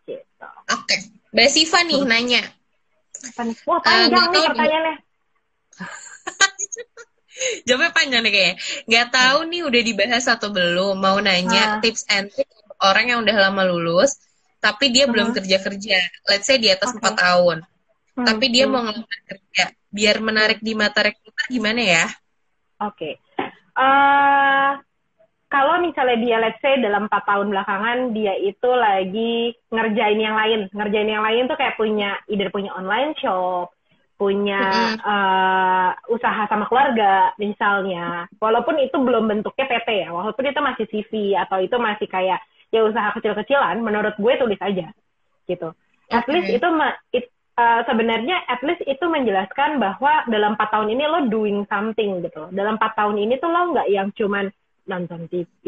[0.08, 0.45] Gitu.
[0.72, 0.95] Oke,
[1.36, 2.41] Mbak Siva nih nanya.
[3.34, 3.55] Apa nih?
[3.68, 4.95] Wah, Eh, panjang nggak nih pertanyaannya.
[7.68, 8.55] Jawabnya panjang nih kayaknya.
[8.89, 10.95] Nggak tahu nih udah dibahas atau belum.
[10.97, 11.80] Mau nanya Ah.
[11.84, 12.49] tips and trick
[12.82, 14.18] orang yang udah lama lulus,
[14.58, 15.36] tapi dia belum Mhm.
[15.38, 15.97] kerja-kerja.
[16.26, 17.01] Let's say di atas Oke.
[17.01, 17.58] 4 tahun.
[18.18, 18.72] Hmm, Tapi dia hmm.
[18.74, 19.64] mau ngelamar kerja.
[19.88, 22.05] Biar menarik di mata rekruter gimana ya?
[22.82, 23.22] Oke.
[23.78, 24.72] Eh,
[25.48, 30.68] kalau misalnya dia let's say dalam 4 tahun belakangan dia itu lagi ngerjain yang lain.
[30.76, 33.72] Ngerjain yang lain tuh kayak punya either punya online shop,
[34.20, 35.00] punya Mm-mm.
[35.00, 38.28] eh, usaha sama keluarga misalnya.
[38.43, 42.43] Walaupun itu belum bentuknya PT ya, walaupun itu masih CV atau itu masih kayak
[42.74, 44.91] ya usaha kecil-kecilan, menurut gue tulis aja
[45.48, 45.72] gitu.
[46.12, 50.91] At least itu ma- it- uh, sebenarnya at least itu menjelaskan bahwa dalam 4 tahun
[50.91, 52.52] ini lo doing something gitu.
[52.52, 54.52] Dalam 4 tahun ini tuh lo nggak yang cuman
[54.88, 55.64] nonton TV,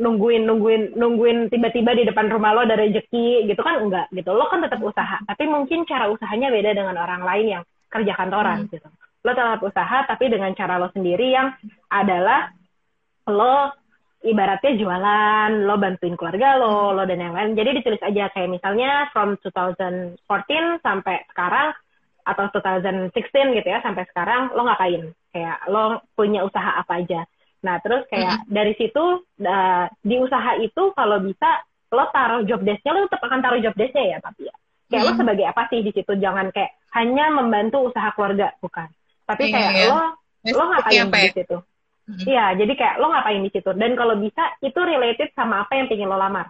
[0.00, 4.32] nungguin nungguin nungguin tiba-tiba di depan rumah lo ada rezeki gitu kan enggak gitu.
[4.32, 8.64] Lo kan tetap usaha, tapi mungkin cara usahanya beda dengan orang lain yang kerja kantoran
[8.64, 8.70] Hmm.
[8.72, 8.88] gitu.
[9.20, 11.52] Lo tetap usaha tapi dengan cara lo sendiri yang
[11.92, 12.48] adalah
[13.28, 13.74] lo
[14.24, 17.54] ibaratnya jualan, lo bantuin keluarga lo, lo dan yang lain.
[17.54, 21.76] Jadi ditulis aja kayak misalnya from 2014 sampai sekarang
[22.26, 25.14] atau 2016 gitu ya sampai sekarang lo ngapain?
[25.30, 27.28] Kayak lo punya usaha apa aja.
[27.64, 29.04] Nah, terus kayak dari situ
[29.36, 33.74] da- di usaha itu kalau bisa lo taruh job desk-nya lo tetap akan taruh job
[33.74, 34.54] desk-nya ya tapi ya.
[34.86, 35.20] Kayak lo Mhm.
[35.24, 36.12] sebagai apa sih di situ?
[36.14, 38.86] Jangan kayak hanya membantu usaha keluarga, bukan.
[39.26, 39.86] Tapi Iya, kayak iya.
[39.90, 40.00] lo
[40.46, 41.24] lo ngapain apa ya?
[41.26, 41.56] di situ?
[42.06, 42.22] Mhm.
[42.22, 43.70] Iya, jadi kayak lo ngapain di situ.
[43.74, 46.46] Dan kalau bisa itu related sama apa yang pengen lo lamar.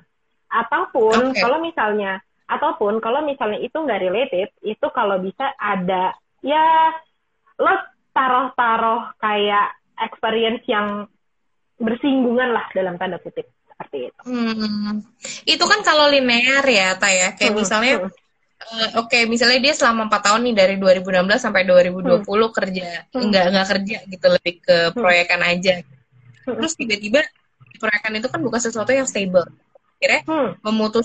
[0.53, 1.41] Ataupun Oke.
[1.41, 6.13] kalau misalnya, ataupun kalau misalnya itu nggak related, itu kalau bisa ada
[6.45, 6.93] ya
[7.57, 7.73] lo
[8.13, 11.09] taruh-taruh kayak experience yang
[11.77, 14.21] bersinggungan lah dalam tanda kutip seperti itu.
[14.25, 15.05] Hmm.
[15.45, 17.37] Itu kan kalau linear ya, Ta ya.
[17.37, 18.25] Kayak Hmm, misalnya hmm.
[18.57, 23.29] Eh, Oke, misalnya dia selama 4 tahun nih dari 2016 sampai 2020 kerja, Hmm.
[23.29, 25.85] nggak nggak kerja gitu, lebih ke proyekan aja.
[26.49, 26.57] Hmm.
[26.57, 27.21] Terus tiba-tiba
[27.77, 29.45] proyekan itu kan bukan sesuatu yang stable.
[30.01, 30.51] Akhirnya Hmm.
[30.65, 31.05] memutus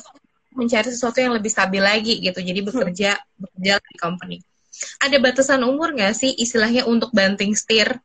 [0.56, 2.40] mencari sesuatu yang lebih stabil lagi gitu.
[2.40, 4.38] Jadi bekerja bekerja di company.
[5.04, 8.00] Ada batasan umur nggak sih istilahnya untuk banting setir?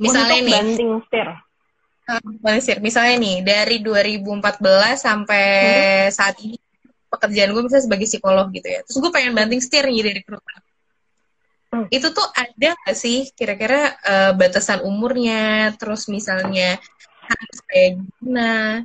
[0.00, 1.28] Misalnya nih, banting setir.
[2.08, 2.78] eh, banting setir.
[2.80, 5.46] Misalnya nih dari 2014 sampai
[6.08, 6.56] saat ini
[7.12, 8.80] pekerjaan gue misalnya sebagai psikolog gitu ya.
[8.88, 10.56] Terus gue pengen banting setir nih jadi recruiter.
[11.70, 11.86] Hmm.
[11.92, 16.80] Itu tuh ada nggak sih kira-kira eh, batasan umurnya, terus misalnya
[17.30, 18.82] harus kayak gimana,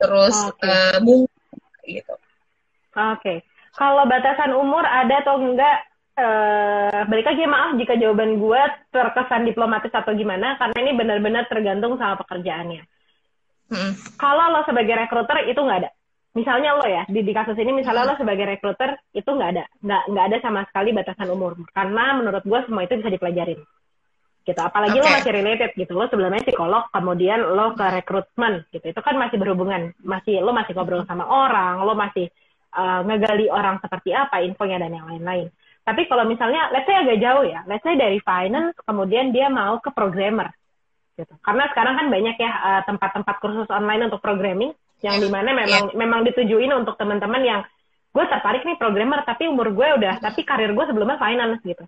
[0.00, 0.64] terus Oke.
[0.64, 2.14] eh, mungkin gitu.
[2.96, 3.44] Oke.
[3.76, 5.84] Kalau batasan umur ada atau enggak,
[6.16, 12.00] eh, balik lagi maaf jika jawaban gue terkesan diplomatis atau gimana, karena ini benar-benar tergantung
[12.00, 12.82] sama pekerjaannya.
[13.66, 13.92] Mm-mm.
[14.16, 15.90] Kalau lo sebagai rekruter itu nggak ada.
[16.36, 19.64] Misalnya lo ya, di, di kasus ini misalnya lo sebagai rekruter itu nggak ada.
[19.80, 21.56] Nggak, nggak ada sama sekali batasan umur.
[21.72, 23.60] Karena menurut gue semua itu bisa dipelajarin.
[24.46, 24.60] Gitu.
[24.62, 25.14] Apalagi lo Oke.
[25.18, 25.92] masih related gitu.
[25.96, 28.84] Lo sebelumnya psikolog, kemudian lo ke rekrutmen gitu.
[28.84, 29.96] Itu kan masih berhubungan.
[30.04, 32.30] Masih Lo masih ngobrol sama orang, lo masih
[32.76, 35.50] uh, ngegali orang seperti apa, infonya dan yang lain-lain.
[35.86, 37.62] Tapi kalau misalnya, let's say agak jauh ya.
[37.70, 40.50] Let's say dari finance, kemudian dia mau ke programmer
[41.16, 41.32] gitu.
[41.40, 45.92] Karena sekarang kan banyak ya uh, tempat-tempat kursus online untuk programming yang di mana memang
[45.92, 47.60] memang ditujuin untuk teman-teman yang
[48.16, 51.84] gue tertarik nih programmer tapi umur gue udah tapi karir gue sebelumnya finance gitu.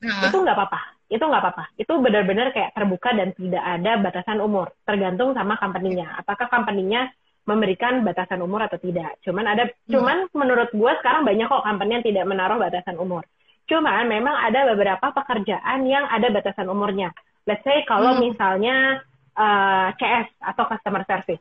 [0.00, 0.80] Nah, Itu nggak apa-apa.
[1.08, 1.64] Itu nggak apa-apa.
[1.80, 4.72] Itu benar-benar kayak terbuka dan tidak ada batasan umur.
[4.84, 6.20] Tergantung sama company-nya.
[6.20, 7.12] Apakah company-nya
[7.48, 9.16] memberikan batasan umur atau tidak.
[9.24, 13.24] Cuman ada cuman menurut gue sekarang banyak kok company yang tidak menaruh batasan umur.
[13.64, 17.08] Cuman memang ada beberapa pekerjaan yang ada batasan umurnya.
[17.48, 18.28] Let's say kalau Hmm.
[18.28, 19.00] misalnya
[19.32, 21.40] uh, CS atau customer service.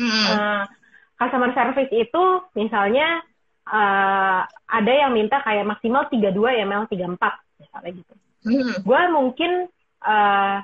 [0.00, 0.24] mm-mm.
[0.28, 0.64] Uh,
[1.16, 2.24] customer service itu
[2.56, 3.20] misalnya
[3.68, 6.32] uh, ada yang minta kayak maksimal 32
[6.64, 7.16] ml 34
[7.60, 8.14] misalnya gitu.
[8.48, 8.80] Mm-mm.
[8.84, 9.52] Gue mungkin
[10.04, 10.60] uh,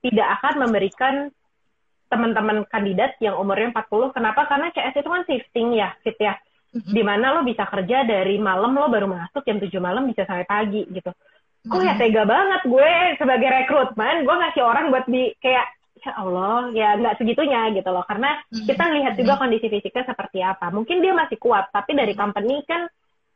[0.00, 1.14] tidak akan memberikan
[2.10, 4.10] teman-teman kandidat yang umurnya 40.
[4.10, 4.50] Kenapa?
[4.50, 6.34] Karena CS itu kan shifting ya, shift ya.
[6.74, 6.90] Mm-mm.
[6.90, 10.46] Di mana lo bisa kerja dari malam lo baru masuk jam 7 malam bisa sampai
[10.46, 11.10] pagi gitu.
[11.64, 12.02] Kok ya Mm-mm.
[12.02, 15.66] tega banget gue sebagai rekrutmen, gue ngasih orang buat di kayak
[16.00, 18.64] ya Allah ya nggak segitunya gitu loh karena Mhm.
[18.64, 22.88] kita lihat juga kondisi fisiknya seperti apa mungkin dia masih kuat tapi dari company kan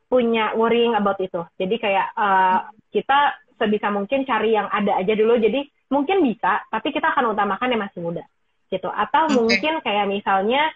[0.08, 2.58] punya worrying about itu jadi kayak eh,
[2.88, 3.18] kita
[3.60, 5.60] sebisa mungkin cari yang ada aja dulu jadi
[5.92, 8.24] mungkin bisa tapi kita akan utamakan yang masih muda
[8.72, 9.34] gitu atau Oke.
[9.36, 10.72] mungkin kayak misalnya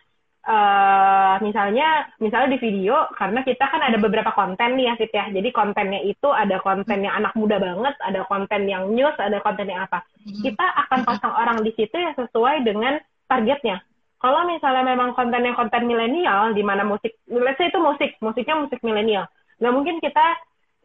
[0.49, 5.25] uh, misalnya misalnya di video karena kita kan ada beberapa konten nih ya Fit ya.
[5.29, 9.69] Jadi kontennya itu ada konten yang anak muda banget, ada konten yang news, ada konten
[9.69, 10.03] yang apa.
[10.25, 10.41] Hmm.
[10.41, 12.97] Kita akan pasang orang di situ yang sesuai dengan
[13.29, 13.85] targetnya.
[14.19, 18.83] Kalau misalnya memang kontennya konten milenial, di mana musik, let's say itu musik, musiknya musik
[18.83, 19.31] milenial.
[19.63, 20.27] Nggak mungkin kita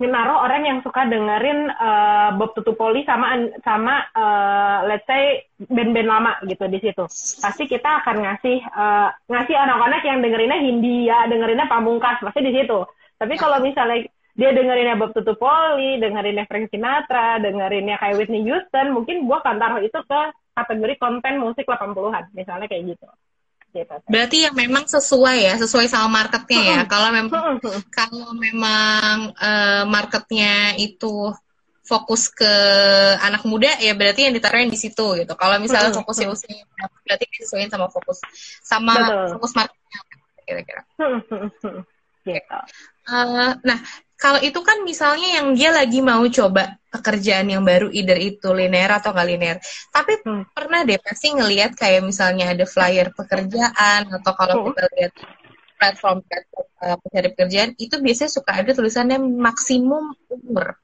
[0.03, 6.31] menaruh orang yang suka dengerin uh, Bob Tutupoli sama sama uh, let's say band-band lama
[6.43, 7.07] gitu di situ.
[7.39, 12.83] Pasti kita akan ngasih uh, ngasih anak-anak yang dengerinnya Hindia, dengerinnya Pamungkas pasti di situ.
[13.15, 14.03] Tapi kalau misalnya
[14.35, 19.81] dia dengerinnya Bob Tutupoli, dengerinnya Frank Sinatra, dengerinnya kayak Whitney Houston, mungkin gua akan taruh
[19.81, 20.21] itu ke
[20.53, 23.07] kategori konten musik 80-an, misalnya kayak gitu.
[23.73, 23.95] Gitu.
[24.05, 26.79] Berarti yang memang sesuai ya, sesuai sama marketnya ya.
[26.85, 27.57] Kalau memang
[27.89, 31.33] kalau memang uh, marketnya itu
[31.83, 32.53] fokus ke
[33.19, 35.33] anak muda ya berarti yang ditaruhin di situ gitu.
[35.33, 36.63] Kalau misalnya hmm, fokusnya usia
[37.03, 38.21] berarti disesuaikan sama fokus
[38.61, 39.27] sama Betul.
[39.35, 39.99] fokus marketnya
[40.45, 40.81] kira-kira.
[42.23, 42.59] Gitu.
[43.09, 43.83] Uh, nah
[44.15, 49.01] kalau itu kan misalnya yang dia lagi mau coba pekerjaan yang baru, either itu linear
[49.01, 49.57] atau nggak linear.
[49.89, 50.53] Tapi hmm.
[50.53, 54.65] pernah deh pasti ngelihat kayak misalnya ada flyer pekerjaan atau kalau hmm.
[54.69, 55.13] kita lihat
[55.81, 60.77] platform platform uh, pencari pekerjaan itu biasanya suka ada tulisannya maksimum umur,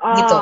[0.00, 0.16] oh.
[0.16, 0.36] gitu.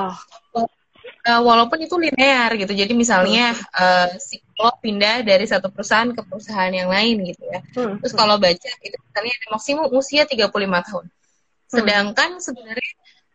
[1.22, 6.22] Uh, walaupun itu linear gitu, jadi misalnya uh, si lo pindah dari satu perusahaan ke
[6.22, 7.60] perusahaan yang lain gitu ya.
[7.74, 7.98] Hmm.
[7.98, 10.50] Terus kalau baca itu misalnya ada maksimum usia 35
[10.86, 11.06] tahun
[11.72, 11.80] Hmm.
[11.80, 12.92] Sedangkan sebenarnya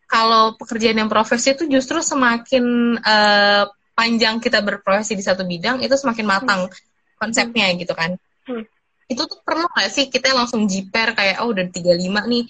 [0.08, 5.92] kalau pekerjaan yang profesi itu justru semakin uh, panjang kita berprofesi di satu bidang itu
[5.94, 6.74] semakin matang hmm.
[7.20, 8.16] konsepnya gitu kan.
[8.48, 8.64] Hmm.
[9.04, 12.44] Itu tuh perlu nggak sih kita langsung jiper kayak oh udah 35 nih.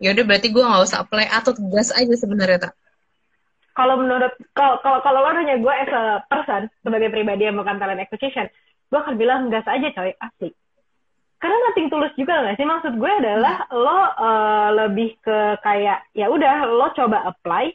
[0.00, 2.74] Ya udah berarti gue nggak usah apply atau gas aja sebenarnya tak?
[3.74, 7.76] Kalau menurut kalau kalau kalau lo nanya gue as a person sebagai pribadi yang bukan
[7.82, 8.46] talent acquisition,
[8.86, 10.54] gue akan bilang gas aja coy asik
[11.40, 13.72] karena nothing tulus juga nggak sih maksud gue adalah hmm.
[13.72, 17.72] lo uh, lebih ke kayak ya udah lo coba apply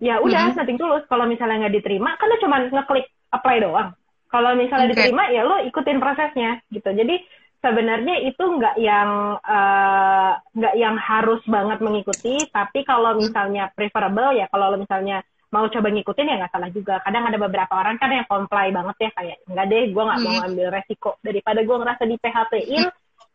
[0.00, 0.56] ya udah hmm.
[0.56, 3.92] nothing tulus kalau misalnya nggak diterima kan lo cuma ngeklik apply doang
[4.32, 5.12] kalau misalnya okay.
[5.12, 7.20] diterima ya lo ikutin prosesnya gitu jadi
[7.60, 14.36] sebenarnya itu nggak yang eh, nggak uh, yang harus banget mengikuti tapi kalau misalnya preferable
[14.36, 15.20] ya kalau lo misalnya
[15.50, 16.94] mau coba ngikutin ya nggak salah juga.
[17.02, 20.26] Kadang ada beberapa orang kan yang comply banget ya kayak nggak deh, gue nggak hmm.
[20.26, 22.84] mau ambil resiko daripada gue ngerasa di PHP-in,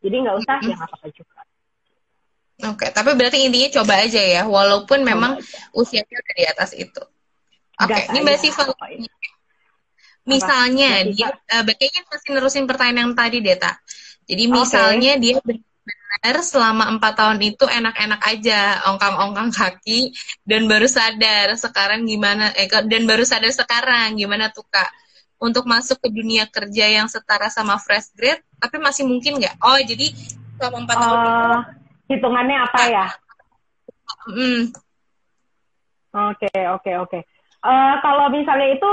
[0.04, 0.68] jadi nggak usah hmm.
[0.68, 1.40] ya nggak apa-apa juga.
[2.62, 5.74] Oke, okay, tapi berarti intinya coba aja ya, walaupun coba memang aja.
[5.74, 7.02] usianya udah di atas itu.
[7.80, 8.62] Oke, okay, ini Mbak Siva.
[10.22, 11.10] Misalnya Apa?
[11.10, 13.82] dia, uh, kayaknya masih nerusin pertanyaan yang tadi deh, tak.
[14.30, 15.22] Jadi misalnya okay.
[15.22, 15.36] dia
[16.12, 20.12] benar selama empat tahun itu enak-enak aja ongkang-ongkang kaki
[20.44, 24.90] dan baru sadar sekarang gimana eh dan baru sadar sekarang gimana tuh kak.
[25.42, 29.58] Untuk masuk ke dunia kerja yang setara sama fresh grade tapi masih mungkin nggak?
[29.58, 30.12] Oh jadi
[30.60, 31.60] selama empat uh, tahun itu oh,
[32.12, 33.06] hitungannya apa ya?
[34.22, 34.62] Hmm.
[36.14, 37.18] oke oke oke.
[37.62, 38.92] Eh, kalau misalnya itu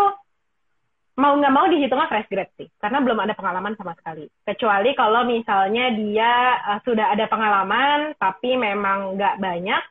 [1.20, 4.32] mau nggak mau dihitungnya fresh grade sih karena belum ada pengalaman sama sekali.
[4.48, 6.32] Kecuali kalau misalnya dia
[6.64, 9.84] uh, sudah ada pengalaman tapi memang nggak banyak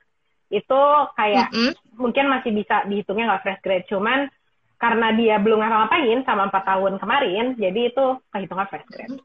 [0.49, 1.72] itu kayak mm -hmm.
[2.01, 3.87] mungkin masih bisa dihitungnya nggak fresh grade.
[3.93, 4.33] Cuman
[4.81, 9.20] karena dia belum ngapa-ngapain sama empat tahun kemarin jadi itu kehitungnya fresh grade.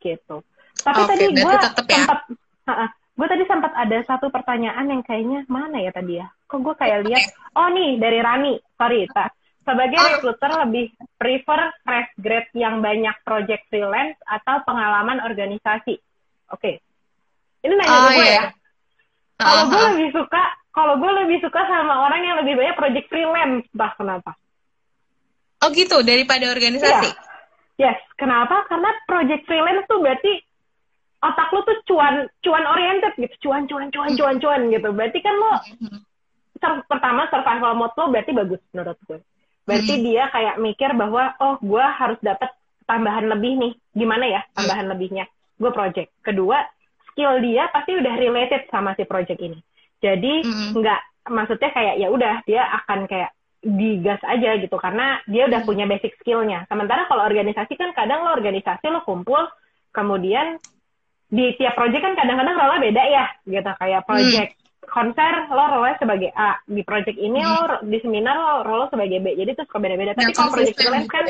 [0.00, 0.36] Gitu.
[0.80, 2.20] Tapi okay, tadi gue sempat
[2.64, 2.88] ya?
[3.14, 6.26] gue tadi sempat ada satu pertanyaan yang kayaknya mana ya tadi ya?
[6.48, 8.54] Kok gue kayak lihat oh nih dari Rani.
[8.80, 10.06] Sorry tak sebagai oh.
[10.16, 10.86] recruiter lebih
[11.16, 15.98] prefer fresh grade yang banyak project freelance atau pengalaman organisasi.
[16.52, 16.60] Oke.
[16.60, 16.74] Okay.
[17.64, 18.28] Ini nanya oh, gue yeah.
[18.28, 18.44] ya.
[19.40, 19.72] Kalau uh -huh.
[19.72, 23.92] gue lebih suka, kalau gue lebih suka sama orang yang lebih banyak project freelance, bah
[23.96, 24.36] kenapa?
[25.64, 27.08] Oh gitu, daripada organisasi?
[27.08, 27.32] Yeah.
[27.74, 28.68] Yes, kenapa?
[28.70, 30.44] Karena project freelance tuh berarti
[31.24, 34.88] otak lu tuh cuan cuan oriented gitu, cuan cuan cuan cuan cuan gitu.
[34.92, 36.84] Berarti kan lo mm-hmm.
[36.86, 39.18] pertama survival mode lo berarti bagus menurut gue.
[39.64, 40.04] Berarti hmm.
[40.04, 42.52] dia kayak mikir bahwa oh gue harus dapat
[42.84, 43.72] tambahan lebih nih.
[43.96, 44.92] Gimana ya tambahan hmm.
[44.92, 45.24] lebihnya?
[45.56, 46.12] Gue project.
[46.20, 46.60] Kedua,
[47.12, 49.58] skill dia pasti udah related sama si project ini.
[50.04, 50.76] Jadi hmm.
[50.76, 51.00] nggak
[51.32, 53.32] maksudnya kayak ya udah dia akan kayak
[53.64, 55.68] digas aja gitu karena dia udah hmm.
[55.68, 56.68] punya basic skillnya.
[56.68, 59.48] Sementara kalau organisasi kan kadang lo organisasi lo kumpul
[59.96, 60.60] kemudian
[61.32, 65.92] di tiap project kan kadang-kadang role beda ya gitu kayak project hmm konser lo role
[65.96, 67.50] sebagai A di project ini hmm.
[67.50, 71.10] lo di seminar lo role sebagai B jadi itu suka beda-beda tapi kalau project freelance
[71.10, 71.24] kan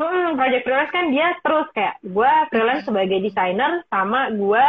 [0.00, 2.88] hmm, project freelance kan dia terus kayak gue freelance hmm.
[2.90, 4.64] sebagai desainer sama gue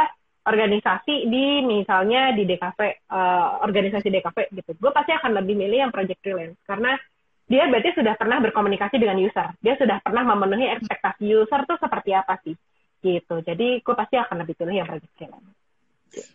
[0.46, 5.90] organisasi di misalnya di DKV uh, eh, organisasi DKV gitu gue pasti akan lebih milih
[5.90, 6.98] yang project freelance karena
[7.46, 12.14] dia berarti sudah pernah berkomunikasi dengan user dia sudah pernah memenuhi ekspektasi user tuh seperti
[12.14, 12.58] apa sih
[13.06, 13.36] gitu.
[13.46, 15.65] Jadi gue pasti akan lebih pilih yang project freelance.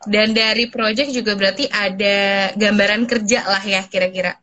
[0.04, 4.36] Dan dari project juga berarti ada gambaran kerja lah ya kira-kira.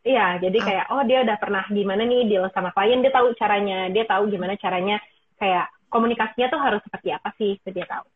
[0.00, 0.64] Iya, jadi oh.
[0.64, 4.32] kayak oh dia udah pernah gimana nih deal sama klien, dia tahu caranya, dia tahu
[4.32, 4.96] gimana caranya
[5.36, 8.06] kayak komunikasinya tuh harus seperti apa sih, itu dia tahu.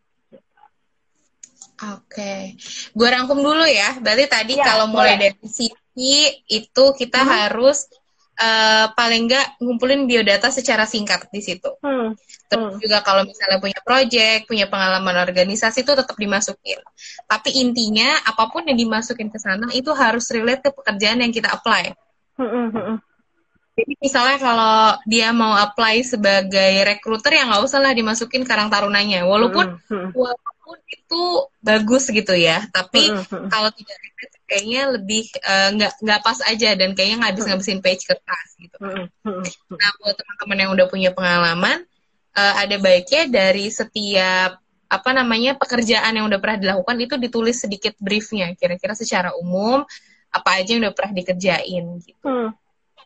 [1.75, 2.41] Oke, okay.
[2.95, 3.99] gue rangkum dulu ya.
[3.99, 5.35] Berarti tadi ya, kalau mulai boleh.
[5.35, 5.95] dari CV
[6.47, 7.31] itu kita hmm.
[7.35, 7.91] harus
[8.39, 11.71] uh, paling nggak ngumpulin biodata secara singkat di situ.
[11.83, 12.15] Hmm.
[12.51, 12.81] Terus hmm.
[12.83, 16.79] juga kalau misalnya punya project, punya pengalaman organisasi itu tetap dimasukin.
[17.27, 21.51] Tapi intinya apa pun yang dimasukin ke sana itu harus relate ke pekerjaan yang kita
[21.51, 21.95] apply.
[22.39, 22.51] Hmm.
[22.51, 22.97] hmm, hmm.
[23.75, 29.27] Jadi misalnya kalau dia mau apply sebagai recruiter ya nggak usah lah dimasukin karang tarunanya.
[29.27, 29.91] Walaupun hmm.
[29.91, 30.09] hmm.
[30.15, 31.23] walaupun itu
[31.59, 33.51] bagus gitu ya, tapi hmm.
[33.51, 37.45] kalau tidak relate kayaknya lebih eh, nggak uh, nggak pas aja dan kayaknya nggak habis
[37.49, 38.77] ngabisin page kertas gitu.
[39.73, 41.85] Nah buat teman-teman yang udah punya pengalaman,
[42.37, 47.97] uh, ada baiknya dari setiap apa namanya pekerjaan yang udah pernah dilakukan itu ditulis sedikit
[47.99, 49.83] briefnya, kira-kira secara umum
[50.35, 52.27] apa aja yang udah pernah dikerjain gitu.
[52.27, 52.51] Hmm.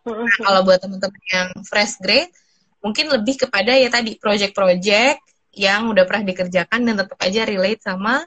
[0.08, 2.32] Nah, kalau buat teman-teman yang fresh grade,
[2.80, 5.20] mungkin lebih kepada ya tadi project-project
[5.52, 8.24] yang udah pernah dikerjakan dan tetap aja relate sama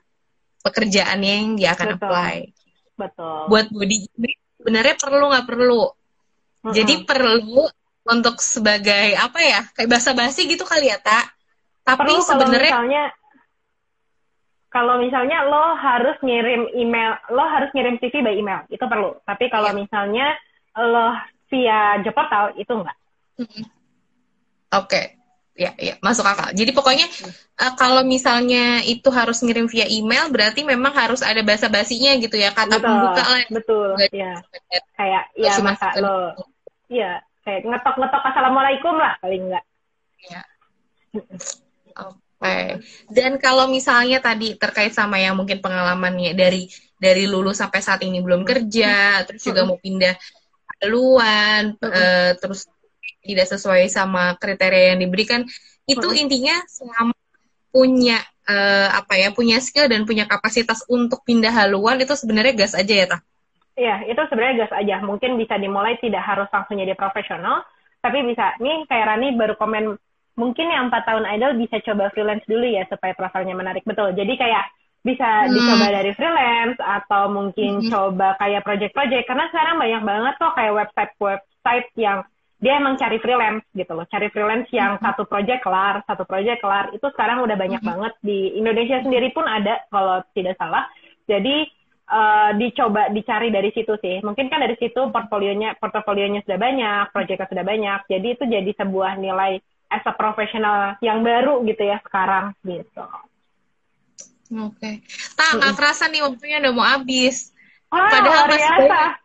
[0.62, 2.02] pekerjaan yang dia akan Betul.
[2.06, 2.38] apply.
[3.02, 3.40] Betul.
[3.50, 5.84] Buat body image sebenarnya perlu nggak perlu.
[5.90, 6.74] Mm-hmm.
[6.78, 7.66] Jadi perlu
[8.02, 11.34] untuk sebagai apa ya kayak basa-basi gitu kali ya tak.
[11.82, 13.04] Tapi sebenarnya misalnya
[14.72, 19.20] kalau misalnya lo harus ngirim email, lo harus ngirim CV by email, itu perlu.
[19.28, 19.80] Tapi kalau yeah.
[19.82, 20.28] misalnya
[20.78, 21.18] lo
[21.52, 22.98] via job portal itu enggak.
[23.42, 23.58] Oke.
[24.88, 25.21] Okay
[25.52, 26.50] ya ya masuk akal.
[26.56, 27.08] Jadi pokoknya
[27.60, 32.40] uh, kalau misalnya itu harus ngirim via email berarti memang harus ada bahasa basinya gitu
[32.40, 33.44] ya kata betul, pembuka lah.
[33.52, 34.34] betul Gak ya.
[34.96, 36.36] Kayak ya masa lo
[36.92, 39.66] ya kayak ngetok ngetok assalamualaikum lah paling enggak
[40.28, 40.42] ya.
[41.12, 42.16] Oke.
[42.42, 42.68] Okay.
[43.14, 46.66] dan kalau misalnya tadi terkait sama yang mungkin pengalamannya dari
[46.98, 50.18] dari lulus sampai saat ini belum kerja terus juga mau pindah
[50.82, 52.66] haluan uh, terus
[53.22, 55.42] tidak sesuai sama kriteria yang diberikan
[55.86, 56.22] itu hmm.
[56.22, 57.16] intinya selama
[57.72, 62.76] punya uh, apa ya punya skill dan punya kapasitas untuk pindah haluan itu sebenarnya gas
[62.76, 63.22] aja ya tah
[63.82, 65.00] Iya, itu sebenarnya gas aja.
[65.00, 67.64] Mungkin bisa dimulai tidak harus langsung jadi profesional,
[68.04, 68.54] tapi bisa.
[68.60, 69.96] Nih kayak Rani baru komen,
[70.36, 73.88] mungkin yang empat tahun idol bisa coba freelance dulu ya supaya profilnya menarik.
[73.88, 74.12] Betul.
[74.14, 74.66] Jadi kayak
[75.02, 75.56] bisa hmm.
[75.56, 77.90] dicoba dari freelance atau mungkin hmm.
[77.90, 79.26] coba kayak project-project.
[79.26, 82.20] Karena sekarang banyak banget tuh kayak website-website yang
[82.62, 85.06] dia emang cari freelance gitu loh, cari freelance yang mm-hmm.
[85.10, 86.94] satu project kelar, satu project kelar.
[86.94, 87.98] Itu sekarang udah banyak mm-hmm.
[87.98, 90.86] banget di Indonesia sendiri pun ada kalau tidak salah.
[91.26, 91.66] Jadi
[92.06, 94.22] uh, dicoba dicari dari situ sih.
[94.22, 98.00] Mungkin kan dari situ portfolionya portofolionya sudah banyak, projectnya sudah banyak.
[98.06, 99.58] Jadi itu jadi sebuah nilai
[99.90, 103.04] as a profesional yang baru gitu ya sekarang gitu.
[104.54, 104.78] Oke.
[104.78, 104.96] Okay.
[105.34, 107.50] Tak, nggak kerasa nih waktunya udah mau habis.
[107.90, 109.20] Oh, Padahal masih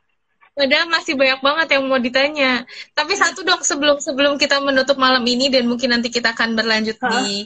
[0.57, 2.65] Padahal masih banyak banget yang mau ditanya.
[2.97, 6.97] Tapi satu dong sebelum sebelum kita menutup malam ini dan mungkin nanti kita akan berlanjut
[6.97, 7.13] huh?
[7.13, 7.45] di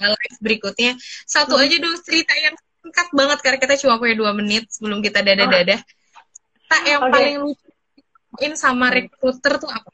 [0.00, 0.96] live berikutnya.
[1.28, 1.62] Satu hmm.
[1.68, 5.84] aja dong cerita yang singkat banget karena kita cuma punya dua menit sebelum kita dadah-dadah.
[6.64, 7.12] Tak yang okay.
[7.12, 9.90] paling lucuin sama rekruter tuh apa?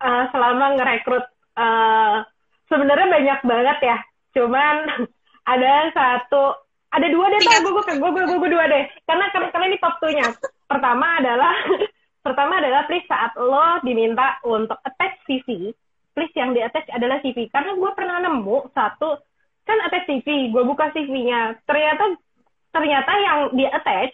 [0.00, 1.28] Uh, selama ngerekrut
[1.60, 2.24] uh,
[2.72, 3.98] sebenarnya banyak banget ya.
[4.32, 4.76] Cuman
[5.52, 6.56] ada satu
[6.88, 8.84] ada dua deh, gue gue gue gue dua deh.
[9.04, 10.32] Karena karena ini top 2 nya
[10.68, 11.54] pertama adalah
[12.26, 15.72] pertama adalah please saat lo diminta untuk attach CV,
[16.12, 17.48] please yang di attach adalah CV.
[17.48, 19.16] Karena gue pernah nemu satu
[19.64, 22.14] kan attach CV, gue buka CV-nya, ternyata
[22.68, 24.12] ternyata yang di attach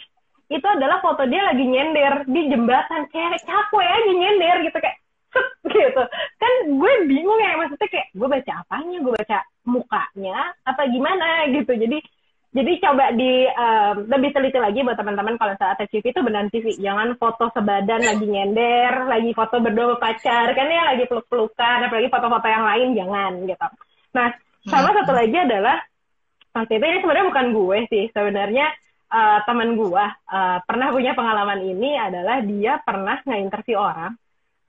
[0.52, 3.10] itu adalah foto dia lagi nyender di jembatan.
[3.10, 4.98] Kayak capek aja nyender gitu kayak
[5.74, 6.02] gitu.
[6.38, 8.96] Kan gue bingung ya maksudnya kayak gue baca apanya?
[9.02, 11.48] Gue baca mukanya apa gimana?
[11.50, 11.72] gitu.
[11.74, 11.98] Jadi
[12.54, 16.78] jadi coba di um, lebih teliti lagi buat teman-teman kalau saat CV itu benar CV.
[16.78, 22.46] Jangan foto sebadan lagi nyender, lagi foto berdua pacar, kan ya lagi peluk-pelukan, apalagi foto-foto
[22.46, 23.66] yang lain jangan gitu.
[24.14, 24.28] Nah,
[24.70, 25.18] sama satu hmm.
[25.18, 25.76] lagi adalah
[26.54, 28.66] waktu itu ini sebenarnya bukan gue sih, sebenarnya
[29.10, 34.14] uh, teman gue uh, pernah punya pengalaman ini adalah dia pernah nge-interview orang,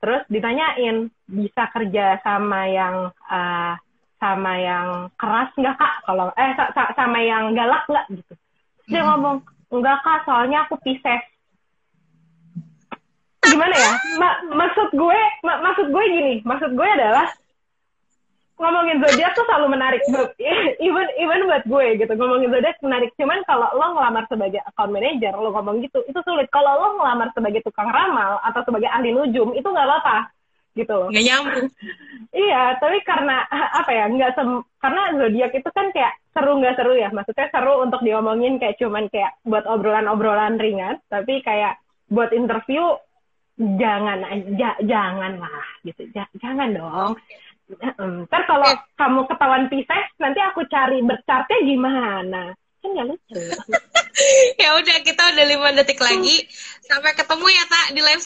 [0.02, 3.78] terus ditanyain bisa kerja sama yang uh,
[4.16, 4.88] sama yang
[5.20, 5.94] keras nggak kak?
[6.08, 8.06] Kalau eh sa sa sama yang galak nggak?
[8.12, 8.34] Gitu.
[8.88, 9.08] Dia hmm.
[9.12, 9.36] ngomong
[9.72, 11.22] enggak kak soalnya aku Pisces.
[13.46, 13.92] Gimana ya?
[14.18, 16.34] Ma maksud gue ma maksud gue gini.
[16.42, 17.28] Maksud gue adalah
[18.56, 20.02] ngomongin zodiak tuh selalu menarik.
[20.86, 23.12] Even even buat gue gitu ngomongin zodiak menarik.
[23.20, 26.48] Cuman kalau lo ngelamar sebagai account manager lo ngomong gitu itu sulit.
[26.48, 30.35] Kalau lo ngelamar sebagai tukang ramal atau sebagai ahli nujum itu nggak apa-apa
[30.76, 31.08] gitu loh.
[31.08, 31.66] Nggak nyambung.
[32.46, 34.04] iya, tapi karena apa ya?
[34.12, 37.08] Nggak sem karena zodiak itu kan kayak seru nggak seru ya.
[37.10, 41.80] Maksudnya seru untuk diomongin kayak cuman kayak buat obrolan-obrolan ringan, tapi kayak
[42.12, 42.94] buat interview
[43.56, 44.22] jangan
[44.60, 46.04] ja, jangan lah gitu.
[46.12, 47.12] Ja, jangan dong.
[47.66, 52.54] Ntar kalau kamu ketahuan Pisces, nanti aku cari berchartnya gimana?
[52.78, 53.34] Kan nggak lucu.
[54.62, 56.46] ya udah kita udah lima detik lagi.
[56.86, 58.24] Sampai ketemu ya tak di live.